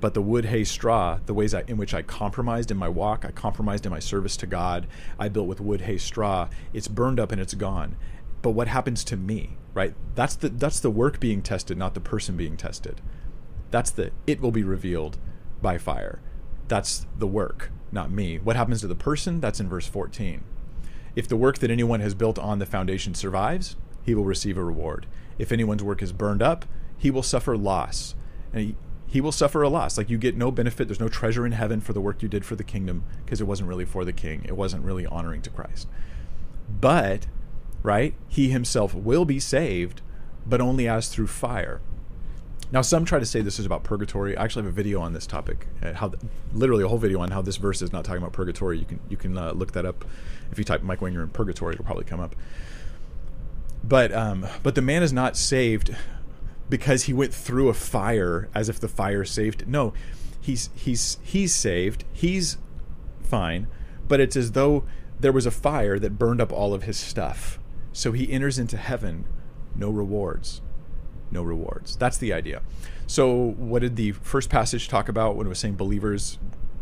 [0.00, 3.24] But the wood, hay, straw, the ways I, in which I compromised in my walk,
[3.24, 7.20] I compromised in my service to God, I built with wood, hay, straw, it's burned
[7.20, 7.96] up and it's gone.
[8.42, 9.94] But what happens to me, right?
[10.16, 13.00] That's the, that's the work being tested, not the person being tested.
[13.70, 15.18] That's the, it will be revealed
[15.62, 16.20] by fire.
[16.66, 18.38] That's the work, not me.
[18.38, 19.40] What happens to the person?
[19.40, 20.42] That's in verse 14.
[21.14, 24.64] If the work that anyone has built on the foundation survives, he will receive a
[24.64, 25.06] reward.
[25.38, 26.64] If anyone's work is burned up,
[26.96, 28.14] he will suffer loss.
[28.52, 29.98] And he, he will suffer a loss.
[29.98, 32.44] Like you get no benefit, there's no treasure in heaven for the work you did
[32.44, 34.44] for the kingdom because it wasn't really for the king.
[34.46, 35.86] It wasn't really honoring to Christ.
[36.80, 37.26] But,
[37.82, 40.00] right, he himself will be saved,
[40.46, 41.80] but only as through fire.
[42.72, 44.34] Now, some try to say this is about purgatory.
[44.34, 46.12] I actually have a video on this topic, uh, how
[46.54, 48.78] literally a whole video on how this verse is not talking about purgatory.
[48.78, 50.06] You can you can uh, look that up
[50.52, 52.36] if you type Mike Winger in purgatory, it'll probably come up.
[53.82, 55.96] But um, but the man is not saved
[56.68, 59.66] because he went through a fire as if the fire saved.
[59.66, 59.92] No,
[60.40, 62.04] he's he's he's saved.
[62.12, 62.58] He's
[63.20, 63.66] fine,
[64.06, 64.84] but it's as though
[65.18, 67.58] there was a fire that burned up all of his stuff.
[67.92, 69.26] So he enters into heaven,
[69.74, 70.62] no rewards
[71.32, 71.96] no rewards.
[71.96, 72.62] That's the idea.
[73.06, 76.38] So, what did the first passage talk about when it was saying believers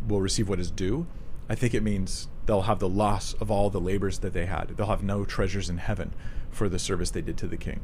[0.07, 1.07] will receive what is due?
[1.49, 4.77] I think it means they'll have the loss of all the labors that they had.
[4.77, 6.13] They'll have no treasures in heaven
[6.51, 7.81] for the service they did to the king.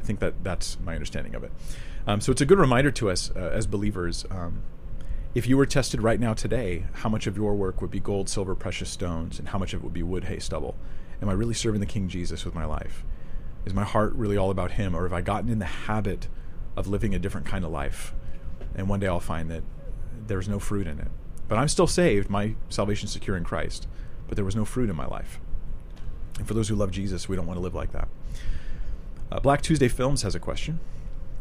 [0.00, 1.52] I think that that's my understanding of it.
[2.06, 4.24] Um, so it's a good reminder to us uh, as believers.
[4.30, 4.62] Um,
[5.34, 8.28] if you were tested right now today, how much of your work would be gold,
[8.28, 10.76] silver, precious stones, and how much of it would be wood, hay, stubble?
[11.22, 13.04] Am I really serving the King Jesus with my life?
[13.64, 16.26] Is my heart really all about Him, or have I gotten in the habit
[16.76, 18.12] of living a different kind of life?
[18.74, 19.62] And one day I'll find that
[20.26, 21.08] there's no fruit in it.
[21.52, 22.30] But I'm still saved.
[22.30, 23.86] My salvation secure in Christ.
[24.26, 25.38] But there was no fruit in my life.
[26.38, 28.08] And for those who love Jesus, we don't want to live like that.
[29.30, 30.80] Uh, Black Tuesday Films has a question.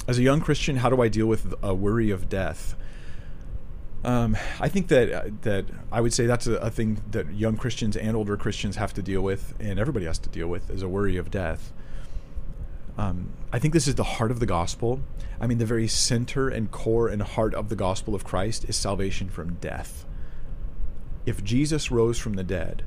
[0.10, 2.76] As a young Christian, how do I deal with a worry of death?
[4.04, 7.56] Um, I think that uh, that I would say that's a, a, thing that young
[7.56, 10.84] Christians and older Christians have to deal with, and everybody has to deal with, is
[10.84, 11.72] a worry of death.
[12.98, 15.02] Um, I think this is the heart of the gospel.
[15.40, 18.76] I mean, the very center and core and heart of the gospel of Christ is
[18.76, 20.06] salvation from death.
[21.26, 22.84] If Jesus rose from the dead,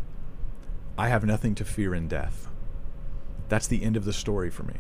[0.97, 2.49] I have nothing to fear in death.
[3.49, 4.75] That's the end of the story for me.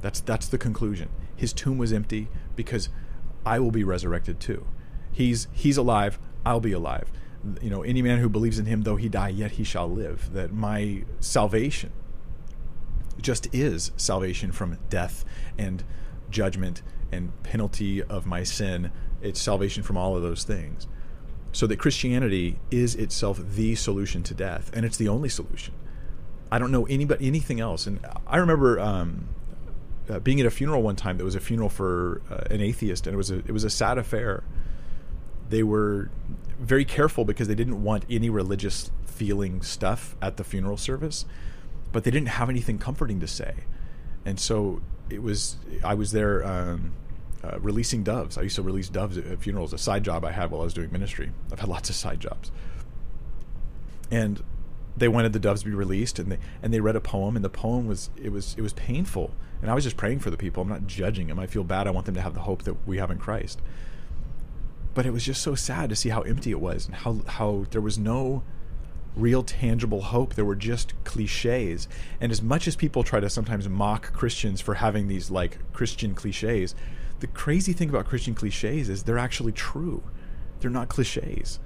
[0.00, 1.08] That's that's the conclusion.
[1.34, 2.88] His tomb was empty because
[3.44, 4.66] I will be resurrected too.
[5.12, 7.10] He's he's alive, I'll be alive.
[7.60, 10.32] You know, any man who believes in him though he die yet he shall live.
[10.32, 11.92] That my salvation
[13.20, 15.24] just is salvation from death
[15.56, 15.84] and
[16.30, 18.90] judgment and penalty of my sin.
[19.22, 20.86] It's salvation from all of those things.
[21.52, 25.74] So that Christianity is itself the solution to death, and it's the only solution.
[26.50, 27.86] I don't know anybody anything else.
[27.86, 29.28] And I remember um,
[30.08, 31.18] uh, being at a funeral one time.
[31.18, 33.70] That was a funeral for uh, an atheist, and it was a it was a
[33.70, 34.42] sad affair.
[35.48, 36.10] They were
[36.58, 41.24] very careful because they didn't want any religious feeling stuff at the funeral service,
[41.92, 43.54] but they didn't have anything comforting to say,
[44.24, 45.56] and so it was.
[45.84, 46.46] I was there.
[46.46, 46.92] Um,
[47.42, 48.36] uh, releasing doves.
[48.36, 50.74] I used to release doves at funerals, a side job I had while I was
[50.74, 51.30] doing ministry.
[51.52, 52.50] I've had lots of side jobs.
[54.10, 54.42] And
[54.96, 57.44] they wanted the doves to be released and they and they read a poem and
[57.44, 59.32] the poem was it was it was painful.
[59.62, 60.62] And I was just praying for the people.
[60.62, 61.38] I'm not judging them.
[61.38, 61.86] I feel bad.
[61.86, 63.60] I want them to have the hope that we have in Christ.
[64.94, 67.66] But it was just so sad to see how empty it was and how how
[67.70, 68.42] there was no
[69.16, 70.34] real tangible hope.
[70.34, 71.88] There were just cliches.
[72.20, 76.14] And as much as people try to sometimes mock Christians for having these like Christian
[76.14, 76.74] cliches,
[77.20, 80.02] the crazy thing about Christian cliches is they're actually true.
[80.60, 81.58] They're not cliches.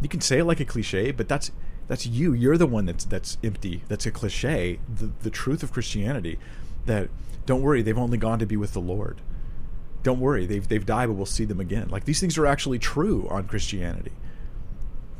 [0.00, 1.50] You can say it like a cliche, but that's
[1.86, 2.32] that's you.
[2.32, 3.82] You're the one that's that's empty.
[3.88, 4.78] That's a cliche.
[4.92, 6.38] The the truth of Christianity
[6.86, 7.08] that
[7.46, 9.20] don't worry, they've only gone to be with the Lord.
[10.02, 11.88] Don't worry, they've they've died, but we'll see them again.
[11.88, 14.12] Like these things are actually true on Christianity.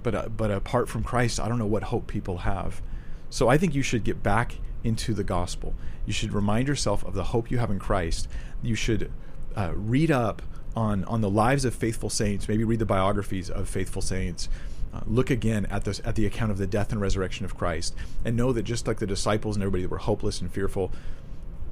[0.02, 2.82] But uh, but apart from Christ, I don't know what hope people have.
[3.30, 5.74] So I think you should get back into the gospel.
[6.06, 8.28] You should remind yourself of the hope you have in Christ.
[8.62, 9.11] You should
[9.56, 10.42] uh, read up
[10.74, 12.48] on on the lives of faithful saints.
[12.48, 14.48] Maybe read the biographies of faithful saints.
[14.94, 17.94] Uh, look again at this at the account of the death and resurrection of Christ,
[18.24, 20.90] and know that just like the disciples and everybody that were hopeless and fearful,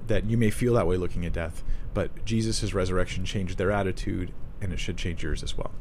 [0.07, 4.33] that you may feel that way looking at death, but Jesus' resurrection changed their attitude,
[4.61, 5.73] and it should change yours as well.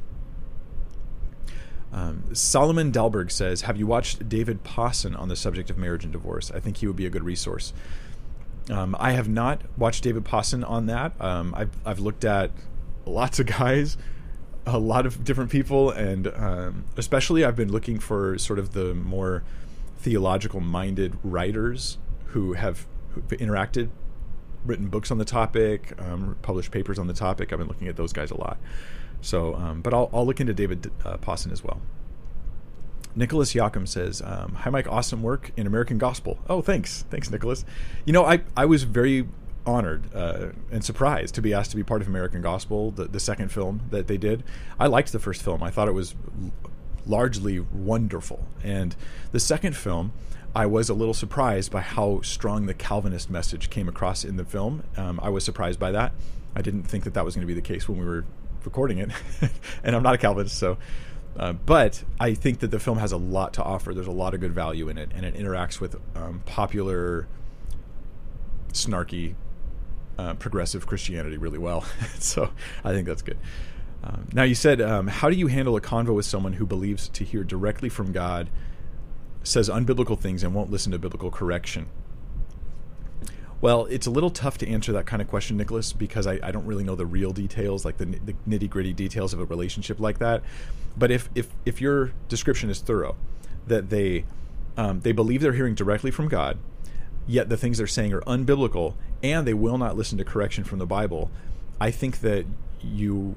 [1.96, 6.12] Um, Solomon Dalberg says, "Have you watched David Pawson on the subject of marriage and
[6.12, 6.52] divorce?
[6.52, 7.72] I think he would be a good resource."
[8.70, 11.20] Um, I have not watched David Pawson on that.
[11.22, 12.52] Um, I've I've looked at
[13.06, 13.98] lots of guys,
[14.66, 18.94] a lot of different people, and um, especially I've been looking for sort of the
[18.94, 19.44] more
[19.98, 22.86] theological minded writers who have
[23.30, 23.88] interacted,
[24.66, 27.54] written books on the topic, um, published papers on the topic.
[27.54, 28.58] I've been looking at those guys a lot.
[29.26, 31.82] So, um, but I'll, I'll look into David uh, as well.
[33.16, 34.88] Nicholas Yakum says, um, "Hi, Mike.
[34.88, 37.66] Awesome work in American Gospel." Oh, thanks, thanks, Nicholas.
[38.06, 39.28] You know, I I was very
[39.66, 43.20] honored uh, and surprised to be asked to be part of American Gospel, the the
[43.20, 44.44] second film that they did.
[44.80, 45.64] I liked the first film.
[45.64, 46.14] I thought it was
[47.08, 48.96] largely wonderful, and
[49.32, 50.14] the second film.
[50.58, 54.46] I was a little surprised by how strong the Calvinist message came across in the
[54.46, 54.84] film.
[54.96, 56.14] Um, I was surprised by that.
[56.56, 58.24] I didn't think that that was going to be the case when we were
[58.66, 59.12] recording it,
[59.84, 60.78] and I'm not a Calvinist, so
[61.38, 63.94] uh, but I think that the film has a lot to offer.
[63.94, 67.28] There's a lot of good value in it, and it interacts with um, popular,
[68.72, 69.36] snarky,
[70.18, 71.82] uh, progressive Christianity really well.
[72.20, 72.50] so
[72.84, 73.38] I think that's good.
[74.04, 77.10] Um, now, you said, um, how do you handle a convo with someone who believes
[77.10, 78.50] to hear directly from God,
[79.44, 81.88] says unbiblical things, and won't listen to biblical correction?
[83.62, 86.52] Well, it's a little tough to answer that kind of question, Nicholas, because I, I
[86.52, 90.00] don't really know the real details, like the, the nitty gritty details of a relationship
[90.00, 90.44] like that.
[90.98, 93.16] But if if if your description is thorough,
[93.68, 94.26] that they
[94.78, 96.58] um, they believe they're hearing directly from God,
[97.28, 100.80] yet the things they're saying are unbiblical, and they will not listen to correction from
[100.80, 101.32] the Bible,
[101.80, 102.46] I think that
[102.82, 103.36] you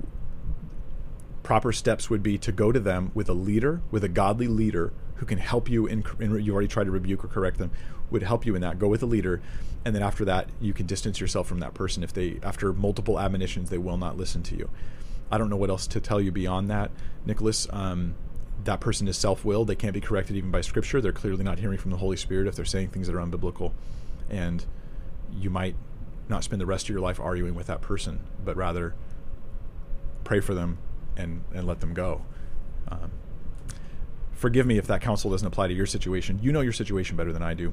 [1.42, 4.92] proper steps would be to go to them with a leader, with a godly leader
[5.16, 7.70] who can help you in, in you already tried to rebuke or correct them
[8.10, 9.40] would help you in that go with a leader
[9.84, 13.18] and then after that you can distance yourself from that person if they after multiple
[13.18, 14.70] admonitions they will not listen to you.
[15.30, 16.90] I don't know what else to tell you beyond that.
[17.26, 18.14] Nicholas um,
[18.64, 19.68] that person is self-willed.
[19.68, 21.00] They can't be corrected even by scripture.
[21.00, 23.72] They're clearly not hearing from the holy spirit if they're saying things that are unbiblical.
[24.28, 24.64] And
[25.32, 25.76] you might
[26.28, 28.94] not spend the rest of your life arguing with that person but rather
[30.24, 30.78] pray for them
[31.16, 32.22] and and let them go.
[32.90, 33.12] Um,
[34.32, 36.38] forgive me if that counsel doesn't apply to your situation.
[36.42, 37.72] You know your situation better than i do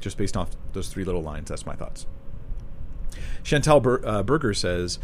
[0.00, 1.48] just based off those three little lines.
[1.48, 2.06] That's my thoughts.
[3.42, 4.98] Chantal Ber- uh, Berger says,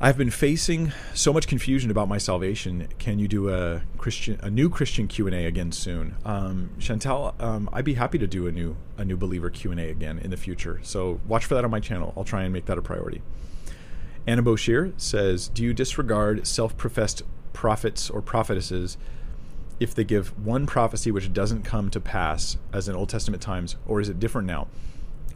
[0.00, 2.88] I've been facing so much confusion about my salvation.
[2.98, 6.16] Can you do a Christian, a new Christian Q and A again soon?
[6.24, 9.80] Um, Chantal, um, I'd be happy to do a new, a new believer Q and
[9.80, 10.80] A again in the future.
[10.82, 12.12] So watch for that on my channel.
[12.16, 13.22] I'll try and make that a priority.
[14.26, 18.96] Anna Boshier says, Do you disregard self-professed prophets or prophetesses
[19.80, 23.76] if they give one prophecy which doesn't come to pass as in Old Testament times,
[23.86, 24.68] or is it different now?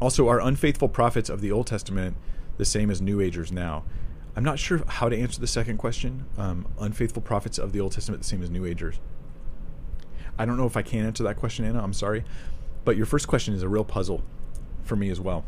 [0.00, 2.16] Also, are unfaithful prophets of the Old Testament
[2.56, 3.84] the same as New Agers now?
[4.36, 6.26] I'm not sure how to answer the second question.
[6.36, 9.00] Um, unfaithful prophets of the Old Testament the same as New Agers.
[10.38, 11.82] I don't know if I can answer that question, Anna.
[11.82, 12.24] I'm sorry.
[12.84, 14.22] But your first question is a real puzzle
[14.84, 15.44] for me as well.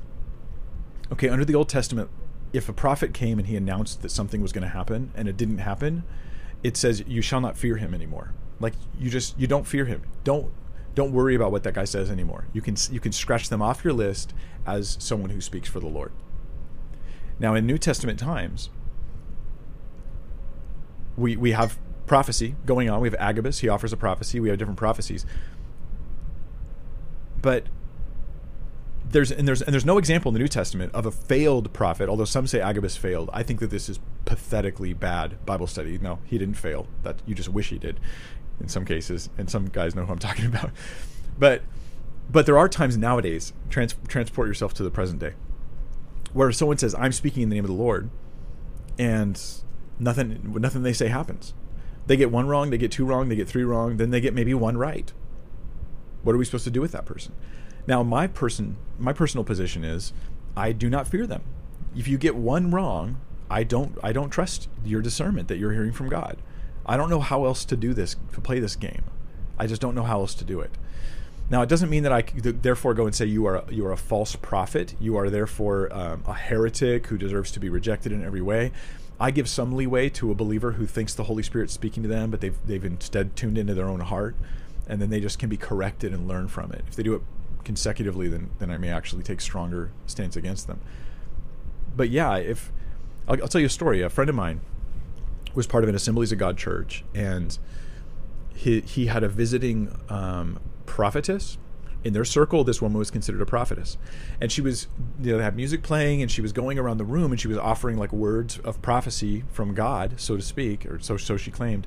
[1.12, 2.10] Okay, under the Old Testament,
[2.52, 5.36] if a prophet came and he announced that something was going to happen and it
[5.36, 6.02] didn't happen,
[6.64, 8.34] it says you shall not fear him anymore.
[8.60, 10.02] Like you just you don't fear him.
[10.22, 10.52] Don't
[10.94, 12.46] don't worry about what that guy says anymore.
[12.52, 14.34] You can you can scratch them off your list
[14.66, 16.12] as someone who speaks for the Lord.
[17.38, 18.68] Now in New Testament times,
[21.16, 23.00] we we have prophecy going on.
[23.00, 24.40] We have Agabus, he offers a prophecy.
[24.40, 25.24] We have different prophecies.
[27.40, 27.66] But
[29.08, 32.08] there's and there's and there's no example in the New Testament of a failed prophet.
[32.08, 35.98] Although some say Agabus failed, I think that this is pathetically bad Bible study.
[35.98, 36.86] No, he didn't fail.
[37.02, 37.98] That you just wish he did,
[38.60, 40.70] in some cases, and some guys know who I'm talking about.
[41.38, 41.62] But
[42.30, 43.52] but there are times nowadays.
[43.70, 45.34] Trans, transport yourself to the present day,
[46.32, 48.10] where someone says, "I'm speaking in the name of the Lord,"
[48.98, 49.40] and
[49.98, 51.54] nothing nothing they say happens.
[52.06, 54.34] They get one wrong, they get two wrong, they get three wrong, then they get
[54.34, 55.12] maybe one right.
[56.22, 57.34] What are we supposed to do with that person?
[57.86, 60.12] Now, my person, my personal position is,
[60.56, 61.42] I do not fear them.
[61.96, 65.92] If you get one wrong, I don't, I don't trust your discernment that you're hearing
[65.92, 66.38] from God.
[66.90, 69.04] I don't know how else to do this, to play this game.
[69.56, 70.72] I just don't know how else to do it.
[71.48, 73.96] Now, it doesn't mean that I therefore go and say you are you are a
[73.96, 74.96] false prophet.
[74.98, 78.72] You are therefore um, a heretic who deserves to be rejected in every way.
[79.20, 82.28] I give some leeway to a believer who thinks the Holy Spirit's speaking to them,
[82.28, 84.34] but they've they've instead tuned into their own heart,
[84.88, 86.82] and then they just can be corrected and learn from it.
[86.88, 87.22] If they do it
[87.62, 90.80] consecutively, then then I may actually take stronger stance against them.
[91.96, 92.72] But yeah, if
[93.28, 94.02] I'll, I'll tell you a story.
[94.02, 94.60] A friend of mine
[95.54, 97.58] was part of an Assemblies of God church, and
[98.54, 101.58] he he had a visiting um, prophetess
[102.02, 103.98] in their circle, this woman was considered a prophetess.
[104.40, 104.88] And she was,
[105.20, 107.48] you know, they had music playing and she was going around the room and she
[107.48, 111.50] was offering like words of prophecy from God, so to speak, or so, so she
[111.50, 111.86] claimed,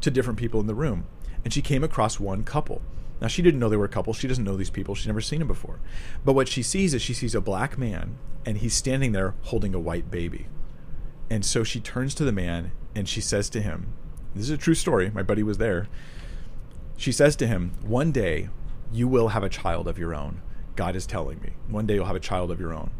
[0.00, 1.06] to different people in the room.
[1.44, 2.80] And she came across one couple.
[3.20, 4.14] Now, she didn't know they were a couple.
[4.14, 4.94] She doesn't know these people.
[4.94, 5.78] She's never seen them before.
[6.24, 9.74] But what she sees is she sees a black man and he's standing there holding
[9.74, 10.46] a white baby.
[11.30, 13.94] And so she turns to the man and she says to him,
[14.34, 15.10] This is a true story.
[15.10, 15.86] My buddy was there.
[16.96, 18.50] She says to him, One day
[18.92, 20.42] you will have a child of your own.
[20.76, 21.50] God is telling me.
[21.68, 22.90] One day you'll have a child of your own.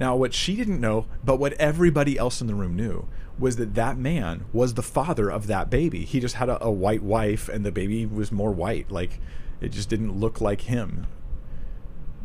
[0.00, 3.08] Now, what she didn't know, but what everybody else in the room knew,
[3.38, 6.04] was that that man was the father of that baby.
[6.04, 8.90] He just had a, a white wife, and the baby was more white.
[8.90, 9.20] Like,
[9.60, 11.06] it just didn't look like him.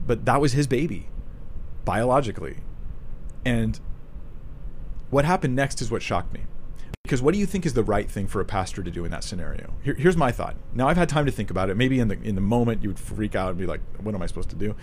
[0.05, 1.07] But that was his baby,
[1.85, 2.57] biologically.
[3.45, 3.79] And
[5.13, 6.41] what happened next is what shocked me.
[7.03, 9.11] Because what do you think is the right thing for a pastor to do in
[9.11, 9.73] that scenario?
[9.83, 10.55] Here, here's my thought.
[10.73, 11.75] Now I've had time to think about it.
[11.75, 14.21] Maybe in the in the moment you would freak out and be like, "What am
[14.21, 14.75] I supposed to do?"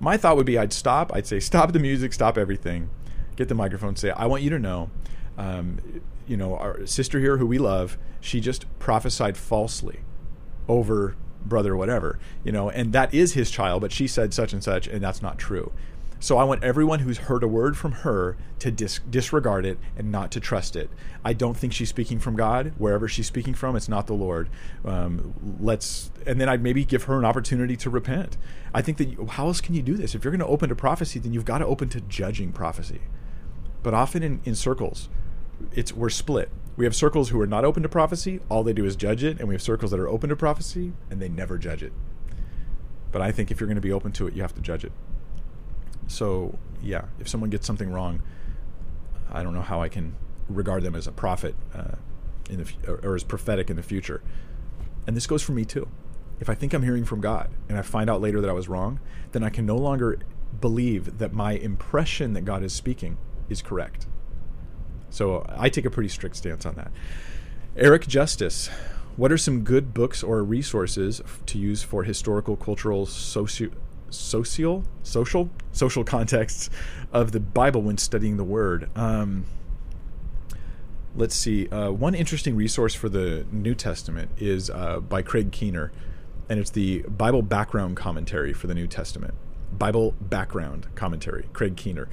[0.00, 1.12] My thought would be, I'd stop.
[1.14, 2.12] I'd say, "Stop the music.
[2.12, 2.90] Stop everything.
[3.36, 3.96] Get the microphone.
[3.96, 4.90] Say, I want you to know,
[5.38, 10.00] um, you know, our sister here, who we love, she just prophesied falsely
[10.68, 14.62] over brother, whatever, you know, and that is his child, but she said such and
[14.62, 15.72] such, and that's not true.
[16.20, 20.10] So I want everyone who's heard a word from her to dis- disregard it and
[20.10, 20.88] not to trust it.
[21.22, 22.72] I don't think she's speaking from God.
[22.78, 24.48] Wherever she's speaking from, it's not the Lord.
[24.84, 28.38] Um, let's and then I'd maybe give her an opportunity to repent.
[28.72, 30.14] I think that you, how else can you do this?
[30.14, 33.02] If you're going to open to prophecy, then you've got to open to judging prophecy.
[33.82, 35.10] But often in, in circles,
[35.72, 36.50] it's we're split.
[36.76, 38.40] We have circles who are not open to prophecy.
[38.48, 40.92] All they do is judge it, and we have circles that are open to prophecy
[41.10, 41.92] and they never judge it.
[43.12, 44.84] But I think if you're going to be open to it, you have to judge
[44.84, 44.92] it.
[46.06, 48.22] So yeah, if someone gets something wrong,
[49.30, 50.16] I don't know how I can
[50.48, 51.96] regard them as a prophet uh,
[52.50, 54.22] in the or, or as prophetic in the future.
[55.06, 55.88] And this goes for me too.
[56.40, 58.68] If I think I'm hearing from God and I find out later that I was
[58.68, 59.00] wrong,
[59.32, 60.18] then I can no longer
[60.60, 64.06] believe that my impression that God is speaking is correct.
[65.10, 66.90] So I take a pretty strict stance on that.
[67.76, 68.68] Eric Justice,
[69.16, 73.70] what are some good books or resources to use for historical, cultural, socio
[74.16, 76.70] social social social contexts
[77.12, 78.88] of the Bible when studying the Word.
[78.96, 79.44] Um,
[81.16, 81.68] let's see.
[81.68, 85.92] Uh, one interesting resource for the New Testament is uh, by Craig Keener,
[86.48, 89.34] and it's the Bible Background Commentary for the New Testament.
[89.72, 92.08] Bible Background Commentary, Craig Keener.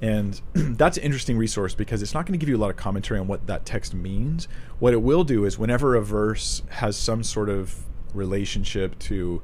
[0.00, 2.76] And that's an interesting resource because it's not going to give you a lot of
[2.76, 4.48] commentary on what that text means.
[4.80, 9.42] What it will do is whenever a verse has some sort of relationship to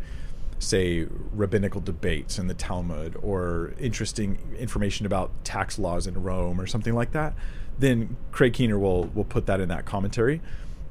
[0.59, 6.67] say rabbinical debates in the Talmud or interesting information about tax laws in Rome or
[6.67, 7.35] something like that,
[7.79, 10.41] then Craig Keener will will put that in that commentary.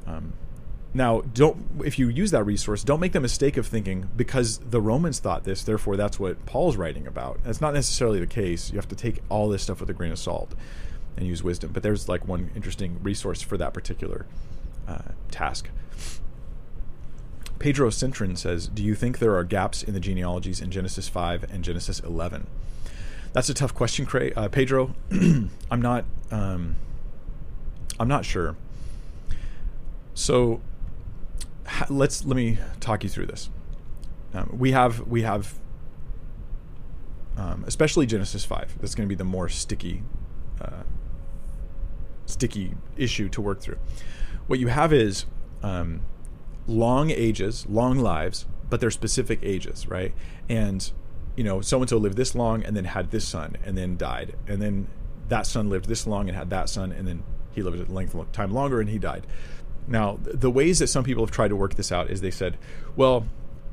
[0.05, 0.33] Um,
[0.93, 4.81] now, don't if you use that resource, don't make the mistake of thinking because the
[4.81, 7.43] Romans thought this, therefore that's what Paul's writing about.
[7.43, 8.71] That's not necessarily the case.
[8.71, 10.55] You have to take all this stuff with a grain of salt
[11.17, 11.71] and use wisdom.
[11.73, 14.25] But there's like one interesting resource for that particular
[14.87, 15.69] uh, task.
[17.59, 21.45] Pedro Cintron says, Do you think there are gaps in the genealogies in Genesis 5
[21.51, 22.47] and Genesis 11?
[23.33, 24.31] That's a tough question, Cray.
[24.33, 24.95] Uh, Pedro.
[25.11, 26.05] I'm not.
[26.31, 26.75] Um,
[27.99, 28.55] I'm not sure.
[30.13, 30.61] So
[31.89, 33.49] let's let me talk you through this.
[34.33, 35.53] Um, we have we have
[37.37, 38.75] um, especially Genesis five.
[38.79, 40.03] That's going to be the more sticky
[40.59, 40.83] uh,
[42.25, 43.77] sticky issue to work through.
[44.47, 45.25] What you have is
[45.61, 46.01] um,
[46.67, 50.13] long ages, long lives, but they're specific ages, right?
[50.49, 50.91] And
[51.35, 53.97] you know, so and so lived this long and then had this son and then
[53.97, 54.87] died, and then
[55.29, 58.13] that son lived this long and had that son, and then he lived a length
[58.13, 59.25] of time longer and he died.
[59.87, 62.57] Now, the ways that some people have tried to work this out is they said,
[62.95, 63.25] well,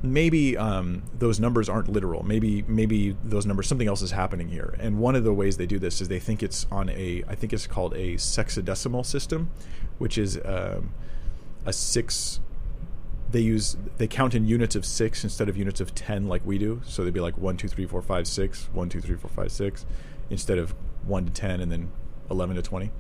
[0.03, 2.23] maybe um, those numbers aren't literal.
[2.23, 4.77] Maybe maybe those numbers something else is happening here.
[4.79, 7.35] And one of the ways they do this is they think it's on a I
[7.35, 9.51] think it's called a sexadecimal system,
[9.99, 10.95] which is um,
[11.67, 12.41] a six.
[13.35, 16.57] They use they count in units of six instead of units of ten like we
[16.57, 16.81] do.
[16.85, 19.51] So they'd be like one two three four five six one two three four five
[19.51, 19.85] six
[20.31, 20.73] instead of
[21.05, 21.91] one to ten and then
[22.31, 22.93] eleven to twenty.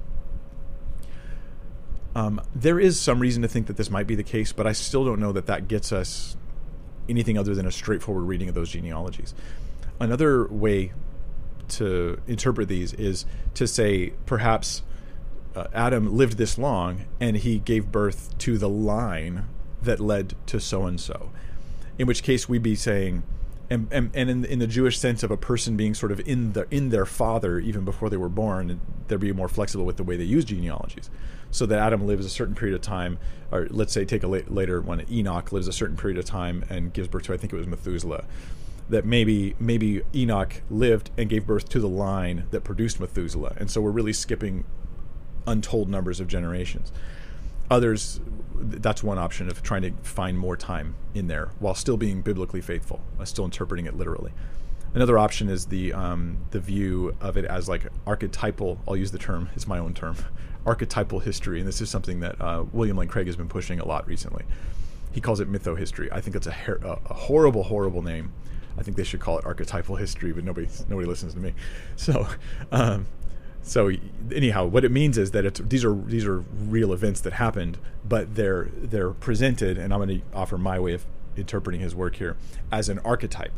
[2.16, 4.72] Um, there is some reason to think that this might be the case, but I
[4.72, 6.36] still don't know that that gets us
[7.08, 9.36] anything other than a straightforward reading of those genealogies.
[10.00, 10.90] Another way
[11.68, 13.24] to interpret these is
[13.54, 14.82] to say perhaps
[15.54, 19.46] uh, Adam lived this long and he gave birth to the line
[19.84, 21.30] that led to so and so.
[21.98, 23.22] In which case we'd be saying,
[23.70, 26.52] and, and, and in, in, the Jewish sense of a person being sort of in
[26.52, 30.02] the in their father even before they were born, they'd be more flexible with the
[30.02, 31.08] way they use genealogies
[31.54, 33.16] so that Adam lives a certain period of time,
[33.52, 36.64] or let's say take a la- later one, Enoch lives a certain period of time
[36.68, 38.24] and gives birth to, I think it was Methuselah.
[38.88, 43.70] That maybe maybe Enoch lived and gave birth to the line that produced Methuselah, and
[43.70, 44.64] so we're really skipping
[45.46, 46.90] untold numbers of generations.
[47.70, 48.20] Others,
[48.54, 52.60] that's one option of trying to find more time in there while still being biblically
[52.60, 54.32] faithful, uh, still interpreting it literally.
[54.94, 58.78] Another option is the um, the view of it as like archetypal.
[58.86, 60.16] I'll use the term; it's my own term
[60.66, 63.86] archetypal history, and this is something that uh, William Lane Craig has been pushing a
[63.86, 64.44] lot recently.
[65.10, 66.10] He calls it mytho-history.
[66.10, 68.32] I think it's a, her- a horrible, horrible name.
[68.76, 71.54] I think they should call it archetypal history, but nobody nobody listens to me.
[71.96, 72.26] So,
[72.72, 73.06] um,
[73.64, 73.90] so
[74.32, 78.34] anyhow, what it means is that these are these are real events that happened, but
[78.34, 81.06] they're they're presented, and I'm going to offer my way of
[81.36, 82.36] interpreting his work here
[82.70, 83.52] as an archetype.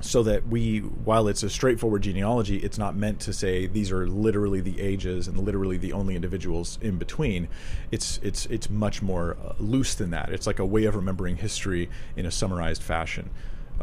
[0.00, 4.08] So that we while it's a straightforward genealogy it's not meant to say these are
[4.08, 7.48] literally the ages and literally the only individuals in between.
[7.90, 10.32] It's it's it's much more uh, loose than that.
[10.32, 13.30] It's like a way of remembering history in a summarized fashion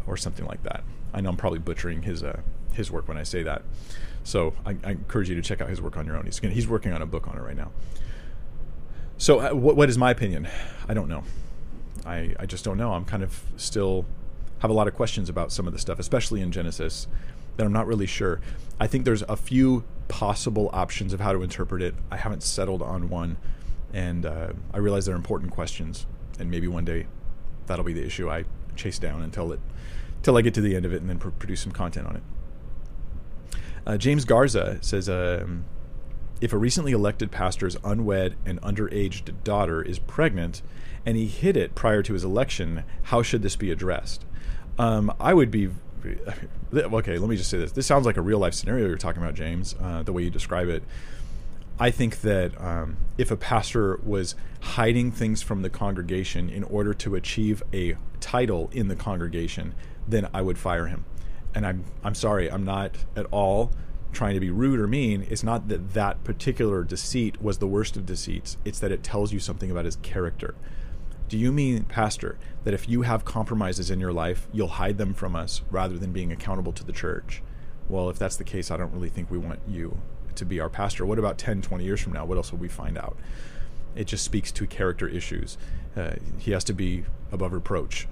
[0.07, 0.83] or something like that.
[1.13, 2.41] I know i'm probably butchering his uh,
[2.73, 3.63] his work when i say that
[4.29, 6.67] so I, I, encourage you to check out his work on your own he's he's
[6.67, 7.71] working on a book on it right now
[9.17, 10.47] so uh, what, what is my opinion
[10.87, 11.23] i don't know
[12.05, 14.05] I, I just don't know i'm kind of still
[14.59, 17.07] have a lot of questions about some of the stuff, especially in Genesis,
[17.57, 18.39] that I'm not really sure.
[18.79, 21.95] I think there's a few possible options of how to interpret it.
[22.11, 23.37] I haven't settled on one,
[23.93, 26.05] and uh, I realize they're important questions,
[26.39, 27.07] and maybe one day
[27.67, 29.59] that'll be the issue I chase down until it,
[30.17, 32.15] until I get to the end of it, and then pr- produce some content on
[32.15, 32.23] it.
[33.89, 35.65] Uh, James Garza says, um,
[36.41, 40.61] if a recently elected pastor's unwed and underage daughter is pregnant,
[41.07, 44.25] and he hid it prior to his election, how should this be addressed?
[44.77, 45.69] Um, I would be
[46.71, 47.17] okay.
[47.17, 47.71] Let me just say this.
[47.71, 49.73] This sounds like a real life scenario you're talking about, James.
[49.81, 50.83] Uh, the way you describe it,
[51.79, 56.93] I think that um, if a pastor was hiding things from the congregation in order
[56.93, 59.73] to achieve a title in the congregation,
[60.07, 61.05] then I would fire him.
[61.55, 62.51] And I'm I'm sorry.
[62.51, 63.71] I'm not at all
[64.11, 65.25] trying to be rude or mean.
[65.29, 68.57] It's not that that particular deceit was the worst of deceits.
[68.65, 70.55] It's that it tells you something about his character.
[71.27, 75.13] Do you mean, Pastor, that if you have compromises in your life, you'll hide them
[75.13, 77.43] from us rather than being accountable to the church?
[77.87, 79.99] Well, if that's the case, I don't really think we want you
[80.35, 81.05] to be our pastor.
[81.05, 82.25] What about 10, 20 years from now?
[82.25, 83.15] What else will we find out?
[83.95, 85.57] It just speaks to character issues.
[85.95, 88.07] Uh, he has to be above reproach.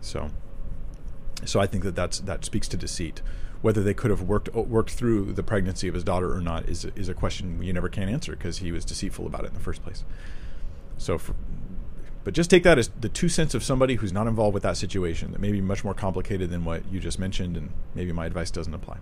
[0.00, 0.30] So,
[1.44, 3.22] so I think that that's, that speaks to deceit.
[3.60, 6.84] Whether they could have worked worked through the pregnancy of his daughter or not is
[6.96, 9.60] is a question you never can answer because he was deceitful about it in the
[9.60, 10.02] first place.
[10.98, 11.36] So, for,
[12.24, 14.76] but just take that as the two cents of somebody who's not involved with that
[14.76, 18.26] situation that may be much more complicated than what you just mentioned, and maybe my
[18.26, 18.98] advice doesn't apply.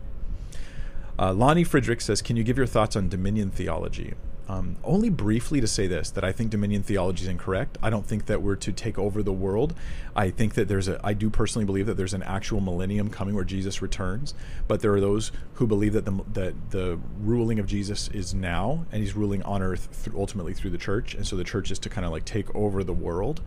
[1.18, 4.14] Uh, Lonnie Friedrich says, Can you give your thoughts on dominion theology?
[4.48, 7.78] Um, only briefly to say this that I think dominion theology is incorrect.
[7.82, 9.74] I don't think that we're to take over the world.
[10.16, 13.36] I think that there's a, I do personally believe that there's an actual millennium coming
[13.36, 14.34] where Jesus returns.
[14.66, 18.86] But there are those who believe that the that the ruling of Jesus is now,
[18.90, 21.78] and he's ruling on earth th- ultimately through the church, and so the church is
[21.80, 23.40] to kind of like take over the world.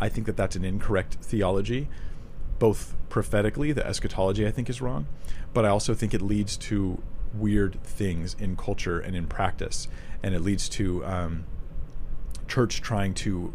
[0.00, 1.88] I think that that's an incorrect theology,
[2.58, 5.06] both prophetically, the eschatology I think is wrong,
[5.52, 7.00] but I also think it leads to
[7.34, 9.86] weird things in culture and in practice
[10.22, 11.44] and it leads to um,
[12.48, 13.52] church trying to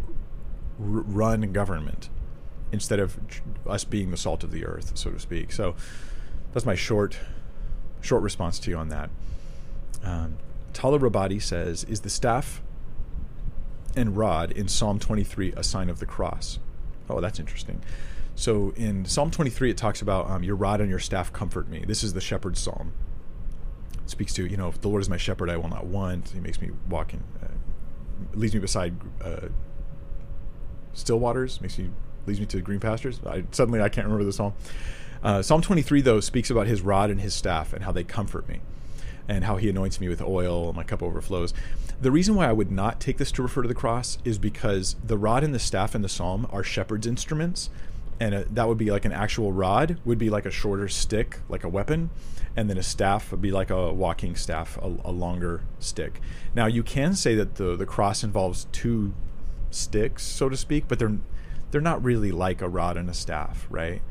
[0.79, 2.09] r- run government
[2.71, 3.17] instead of
[3.67, 5.51] us being the salt of the earth, so to speak.
[5.51, 5.75] So
[6.53, 7.17] that's my short
[8.01, 9.09] short response to you on that.
[10.03, 10.37] Um,
[10.73, 12.61] Tala Rabadi says, "Is the staff
[13.95, 16.59] and rod in Psalm 23 a sign of the cross?"
[17.09, 17.81] Oh, that's interesting.
[18.35, 21.85] So in Psalm 23, it talks about um, your rod and your staff comfort me.
[21.87, 22.91] This is the shepherd's psalm.
[24.05, 26.29] Speaks to you know, if the Lord is my shepherd, I will not want.
[26.29, 27.47] He makes me walk in, uh,
[28.33, 29.47] leads me beside uh,
[30.93, 31.89] still waters, makes me
[32.27, 33.19] leads me to green pastures.
[33.25, 34.53] I, suddenly, I can't remember the psalm.
[35.23, 38.47] Uh, psalm 23 though speaks about his rod and his staff and how they comfort
[38.47, 38.61] me,
[39.27, 41.53] and how he anoints me with oil and my cup overflows.
[41.99, 44.95] The reason why I would not take this to refer to the cross is because
[45.03, 47.69] the rod and the staff in the psalm are shepherd's instruments
[48.19, 51.39] and a, that would be like an actual rod would be like a shorter stick
[51.49, 52.09] like a weapon
[52.55, 56.21] and then a staff would be like a walking staff a, a, longer stick.
[56.53, 59.13] Now you can say that the the cross involves two
[59.71, 61.17] sticks so to speak but they're
[61.71, 64.01] they're not really like a rod and a staff right?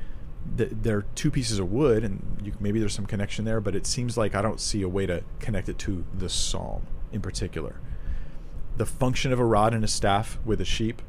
[0.47, 4.19] They're two pieces of wood and you, maybe there's some connection there but it seems
[4.19, 7.77] like i don't see a way to connect it to the psalm in particular.
[8.77, 11.01] The function of a rod and a staff with a sheep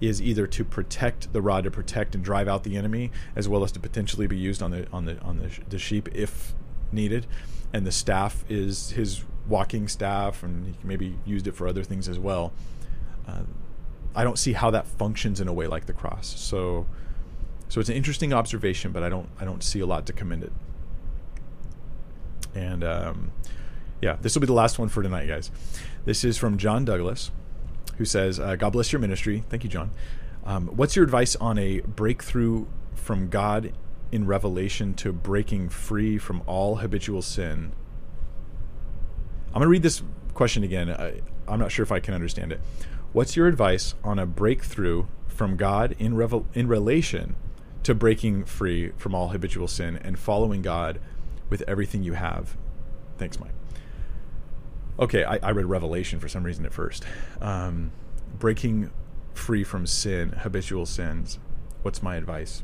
[0.00, 3.64] is either to protect the rod to protect and drive out the enemy, as well
[3.64, 6.54] as to potentially be used on the on the on the, the sheep if
[6.94, 7.26] needed.
[7.72, 12.08] And the staff is his walking staff, and he maybe used it for other things
[12.08, 12.52] as well.
[13.26, 13.42] Uh,
[14.14, 16.38] I don't see how that functions in a way like the cross.
[16.38, 16.86] So,
[17.68, 20.44] so it's an interesting observation, but I don't I don't see a lot to commend
[20.44, 20.52] it.
[22.54, 23.32] And um,
[24.00, 25.50] yeah, this will be the last one for tonight, guys.
[26.04, 27.32] This is from John Douglas
[27.98, 29.44] who says, uh, God bless your ministry.
[29.48, 29.90] Thank you, John.
[30.44, 33.72] Um, what's your advice on a breakthrough from God
[34.14, 37.72] in revelation to breaking free from all habitual sin?
[39.48, 40.02] I'm going to read this
[40.34, 40.90] question again.
[40.90, 42.60] I, I'm not sure if I can understand it.
[43.12, 47.36] What's your advice on a breakthrough from God in, revel- in relation
[47.82, 51.00] to breaking free from all habitual sin and following God
[51.50, 52.56] with everything you have?
[53.18, 53.52] Thanks, Mike.
[54.98, 57.04] Okay, I, I, read Revelation for some reason at first.
[57.40, 57.90] Um,
[58.38, 58.92] breaking
[59.32, 61.40] free from sin, habitual sins.
[61.82, 62.62] What's my advice?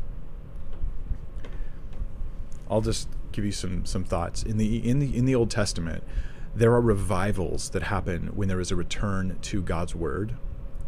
[2.71, 4.43] I'll just give you some some thoughts.
[4.43, 6.05] In the in the in the Old Testament,
[6.55, 10.37] there are revivals that happen when there is a return to God's word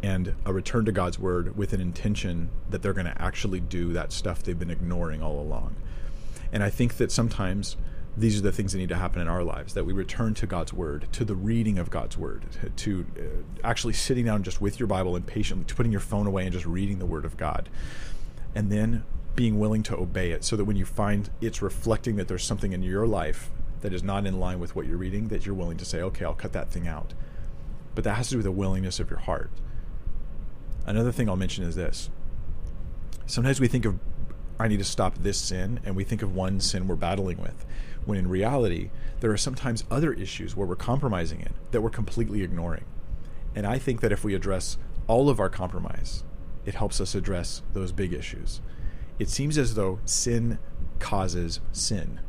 [0.01, 3.93] and a return to God's word with an intention that they're going to actually do
[3.93, 5.75] that stuff they've been ignoring all along.
[6.51, 7.77] And I think that sometimes
[8.15, 10.45] these are the things that need to happen in our lives that we return to
[10.45, 12.43] God's word, to the reading of God's word,
[12.75, 16.27] to, uh, actually sitting down just with your Bible and patiently to putting your phone
[16.27, 17.69] away and just reading the word of God.
[18.53, 19.03] And then
[19.35, 22.73] being willing to obey it so that when you find it's reflecting that there's something
[22.73, 23.49] in your life
[23.81, 26.25] that is not in line with what you're reading, that you're willing to say, okay,
[26.25, 27.13] I'll cut that thing out.
[27.95, 29.51] But that has to do with the willingness of your heart.
[30.85, 32.09] Another thing I'll mention is this.
[33.25, 33.99] Sometimes we think of,
[34.59, 37.65] I need to stop this sin, and we think of one sin we're battling with
[38.05, 42.43] when in reality, there are sometimes other issues where we're compromising it that we're completely
[42.43, 42.85] ignoring.
[43.55, 44.77] And I think that if we address
[45.07, 46.23] all of our compromise,
[46.65, 48.61] it helps us address those big issues.
[49.19, 50.59] It seems as though sin
[50.99, 52.19] causes sin.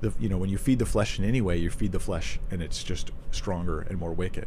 [0.00, 2.38] The, you know, when you feed the flesh in any way, you feed the flesh
[2.50, 4.46] and it's just stronger and more wicked.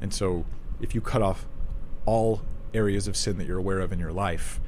[0.00, 0.44] And so
[0.80, 1.46] if you cut off
[2.06, 2.42] all
[2.74, 4.60] areas of sin that you're aware of in your life,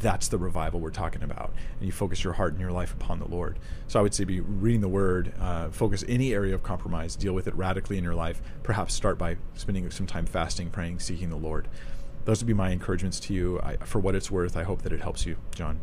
[0.00, 1.52] that's the revival we're talking about.
[1.78, 3.58] And you focus your heart and your life upon the Lord.
[3.88, 7.32] So I would say be reading the Word, uh, focus any area of compromise, deal
[7.32, 8.40] with it radically in your life.
[8.62, 11.68] Perhaps start by spending some time fasting, praying, seeking the Lord.
[12.28, 13.58] Those would be my encouragements to you.
[13.62, 15.80] I, for what it's worth, I hope that it helps you, John.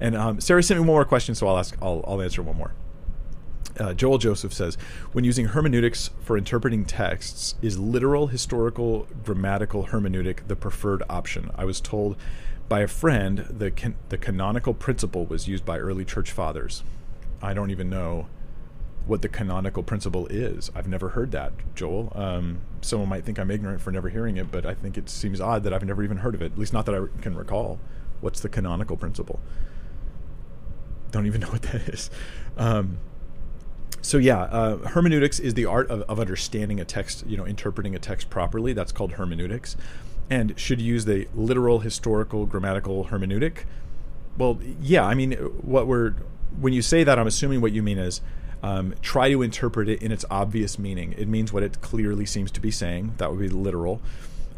[0.00, 1.76] And um, Sarah sent me one more question, so I'll ask.
[1.82, 2.72] I'll, I'll answer one more.
[3.78, 4.78] Uh, Joel Joseph says,
[5.12, 11.50] when using hermeneutics for interpreting texts, is literal, historical, grammatical hermeneutic the preferred option?
[11.54, 12.16] I was told
[12.66, 16.82] by a friend, the can- the canonical principle was used by early church fathers.
[17.42, 18.28] I don't even know
[19.06, 20.70] what the canonical principle is.
[20.74, 22.12] I've never heard that, Joel.
[22.14, 25.40] Um, someone might think I'm ignorant for never hearing it, but I think it seems
[25.40, 26.52] odd that I've never even heard of it.
[26.52, 27.78] At least not that I can recall.
[28.20, 29.40] What's the canonical principle?
[31.10, 32.10] Don't even know what that is.
[32.56, 32.98] Um,
[34.00, 37.94] so yeah, uh, hermeneutics is the art of, of understanding a text, you know, interpreting
[37.94, 38.72] a text properly.
[38.72, 39.76] That's called hermeneutics
[40.30, 43.64] and should use the literal historical grammatical hermeneutic
[44.38, 46.14] well yeah i mean what we're
[46.58, 48.20] when you say that i'm assuming what you mean is
[48.64, 51.14] um, try to interpret it in its obvious meaning.
[51.18, 53.12] It means what it clearly seems to be saying.
[53.18, 54.00] That would be literal.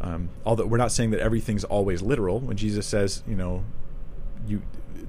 [0.01, 2.39] Um, although we're not saying that everything's always literal.
[2.39, 3.65] When jesus says you know
[4.47, 4.63] you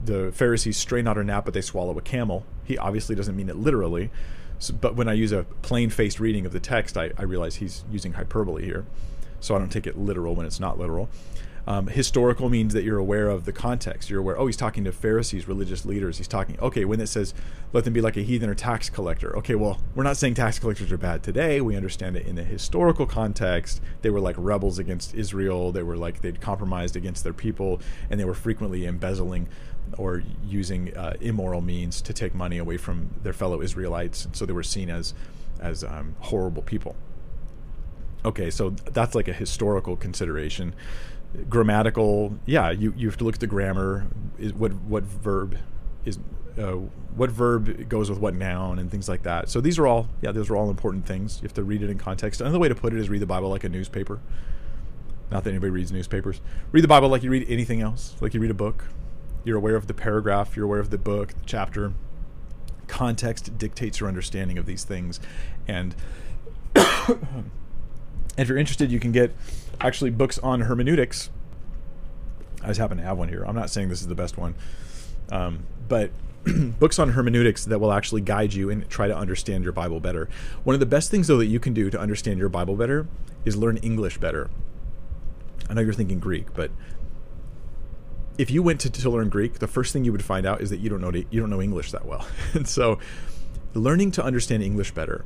[0.04, 3.50] the pharisees strain out a gnat but they swallow a camel he obviously doesn't mean
[3.50, 4.10] it literally.
[4.58, 7.58] So, but when i use a plain faced reading of the text I, I realize
[7.58, 8.86] he's using hyperbole here.
[9.40, 11.08] So I don't take it literal when it's not literal.
[11.68, 14.10] Um, historical means that you're aware of the context.
[14.10, 16.18] You're aware, oh, he's talking to Pharisees, religious leaders.
[16.18, 17.34] He's talking, okay, when it says,
[17.74, 19.36] let them be like a heathen or tax collector.
[19.38, 21.60] Okay, well, we're not saying tax collectors are bad today.
[21.60, 23.82] We understand it in the historical context.
[24.02, 25.74] They were like rebels against Israel.
[25.74, 29.50] They were like, they'd compromised against their people, and they were frequently embezzling
[29.98, 34.30] or using uh, immoral means to take money away from their fellow Israelites.
[34.32, 35.14] So they were seen as,
[35.60, 36.96] as um, horrible people.
[38.24, 40.74] Okay, so that's like a historical consideration
[41.50, 44.08] grammatical yeah you, you have to look at the grammar
[44.40, 45.58] is what what verb
[46.04, 46.18] is
[46.58, 46.78] uh,
[47.16, 49.50] what verb goes with what noun and things like that.
[49.50, 51.38] So these are all yeah those are all important things.
[51.42, 52.42] You have to read it in context.
[52.42, 54.20] Another way to put it is read the bible like a newspaper.
[55.30, 56.42] Not that anybody reads newspapers.
[56.72, 58.86] Read the bible like you read anything else like you read a book.
[59.44, 61.94] You're aware of the paragraph you're aware of the book the chapter.
[62.88, 65.20] Context dictates your understanding of these things.
[65.68, 65.96] And
[66.76, 69.36] if you're interested you can get
[69.80, 71.30] actually books on hermeneutics.
[72.64, 73.44] I just happen to have one here.
[73.44, 74.56] I'm not saying this is the best one,
[75.32, 76.12] um, but
[76.80, 80.30] books on hermeneutics that will actually guide you and try to understand your Bible better.
[80.64, 83.08] One of the best things, though, that you can do to understand your Bible better
[83.46, 84.50] is learn English better.
[85.70, 86.72] I know you're thinking Greek, but
[88.38, 90.70] if you went to, to learn Greek, the first thing you would find out is
[90.70, 93.00] that you don't know you don't know English that well, and so
[93.74, 95.26] learning to understand English better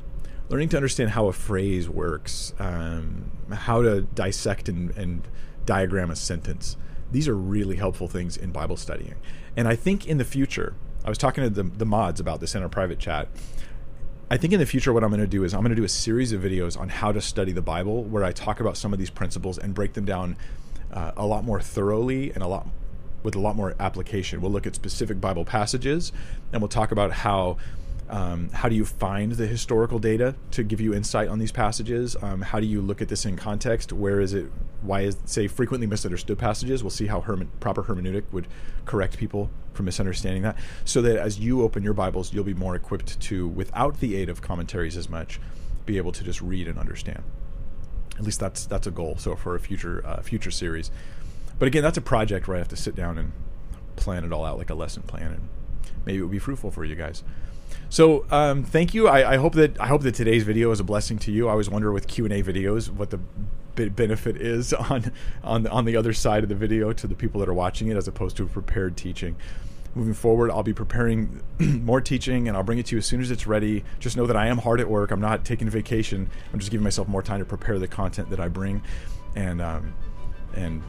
[0.52, 5.26] learning to understand how a phrase works, um, how to dissect and, and
[5.64, 6.76] diagram a sentence.
[7.10, 9.14] These are really helpful things in Bible studying.
[9.56, 10.74] And I think in the future,
[11.06, 13.28] I was talking to the, the mods about this in our private chat.
[14.30, 15.84] I think in the future, what I'm going to do is I'm going to do
[15.84, 18.92] a series of videos on how to study the Bible, where I talk about some
[18.92, 20.36] of these principles and break them down
[20.92, 22.68] uh, a lot more thoroughly and a lot
[23.22, 24.42] with a lot more application.
[24.42, 26.12] We'll look at specific Bible passages,
[26.52, 27.56] and we'll talk about how
[28.12, 32.14] um, how do you find the historical data to give you insight on these passages?
[32.20, 33.90] Um, how do you look at this in context?
[33.90, 34.52] Where is it?
[34.82, 36.84] Why is say frequently misunderstood passages?
[36.84, 37.20] We'll see how
[37.60, 38.48] proper hermeneutic would
[38.84, 42.76] correct people from misunderstanding that, so that as you open your Bibles, you'll be more
[42.76, 45.40] equipped to, without the aid of commentaries as much,
[45.86, 47.22] be able to just read and understand.
[48.18, 49.16] At least that's that's a goal.
[49.16, 50.90] So for a future uh, future series,
[51.58, 53.32] but again, that's a project where I have to sit down and
[53.96, 55.48] plan it all out like a lesson plan, and
[56.04, 57.24] maybe it would be fruitful for you guys.
[57.88, 59.08] So um, thank you.
[59.08, 61.48] I, I, hope that I hope that today's video is a blessing to you.
[61.48, 63.20] I always wonder with Q and A videos what the
[63.74, 65.12] benefit is on
[65.42, 67.96] on on the other side of the video to the people that are watching it,
[67.96, 69.36] as opposed to prepared teaching.
[69.94, 73.20] Moving forward, I'll be preparing more teaching, and I'll bring it to you as soon
[73.20, 73.84] as it's ready.
[74.00, 75.10] Just know that I am hard at work.
[75.10, 76.30] I'm not taking vacation.
[76.52, 78.82] I'm just giving myself more time to prepare the content that I bring,
[79.36, 79.94] and um,
[80.54, 80.82] and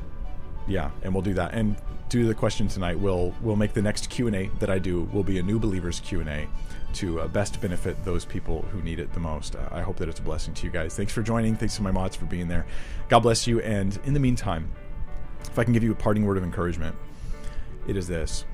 [0.68, 1.54] yeah, and we'll do that.
[1.54, 1.76] And
[2.10, 5.04] to the question tonight, we'll we'll make the next Q and A that I do
[5.14, 6.48] will be a new believers Q and A
[6.94, 9.56] to uh, best benefit those people who need it the most.
[9.56, 10.96] Uh, I hope that it's a blessing to you guys.
[10.96, 11.56] Thanks for joining.
[11.56, 12.66] Thanks to my mods for being there.
[13.10, 13.62] God bless you.
[13.62, 14.72] And in the meantime,
[15.46, 16.96] if I can give you a parting word of encouragement,
[17.88, 18.46] it is this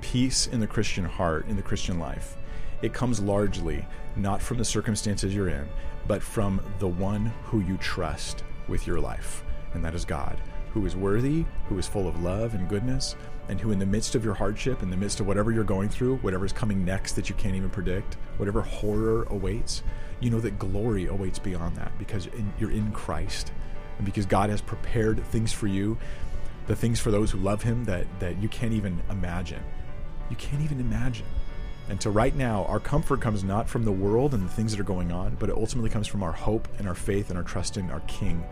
[0.00, 2.36] peace in the Christian heart, in the Christian life.
[2.82, 3.86] It comes largely
[4.16, 5.68] not from the circumstances you're in,
[6.08, 10.40] but from the one who you trust with your life, and that is God,
[10.72, 13.16] who is worthy, who is full of love and goodness,
[13.48, 15.88] and who, in the midst of your hardship, in the midst of whatever you're going
[15.88, 19.82] through, whatever is coming next that you can't even predict, whatever horror awaits,
[20.20, 23.52] you know that glory awaits beyond that because in, you're in Christ
[23.98, 25.98] and because God has prepared things for you,
[26.66, 29.62] the things for those who love Him that, that you can't even imagine.
[30.30, 31.26] You can't even imagine.
[31.88, 34.80] And so, right now, our comfort comes not from the world and the things that
[34.80, 37.44] are going on, but it ultimately comes from our hope and our faith and our
[37.44, 38.44] trust in our King.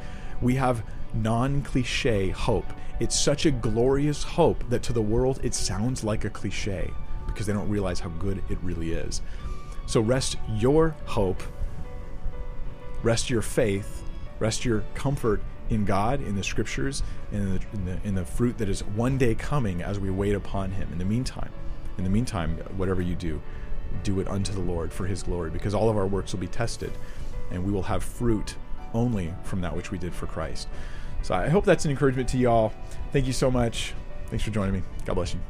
[0.42, 0.82] We have
[1.14, 2.66] non cliche hope.
[3.00, 6.90] It's such a glorious hope that to the world it sounds like a cliche
[7.26, 9.22] because they don't realize how good it really is.
[9.86, 11.42] So rest your hope,
[13.02, 14.04] rest your faith,
[14.38, 15.40] rest your comfort
[15.70, 17.02] in God, in the scriptures,
[17.32, 20.34] in the, in the, in the fruit that is one day coming as we wait
[20.34, 20.88] upon Him.
[20.92, 21.50] In the meantime,
[21.96, 23.40] in the meantime, whatever you do,
[24.02, 26.48] do it unto the Lord for His glory, because all of our works will be
[26.48, 26.92] tested,
[27.50, 28.56] and we will have fruit
[28.94, 30.68] only from that which we did for Christ.
[31.22, 32.72] So I hope that's an encouragement to y'all.
[33.12, 33.94] Thank you so much.
[34.26, 34.82] Thanks for joining me.
[35.04, 35.40] God bless you.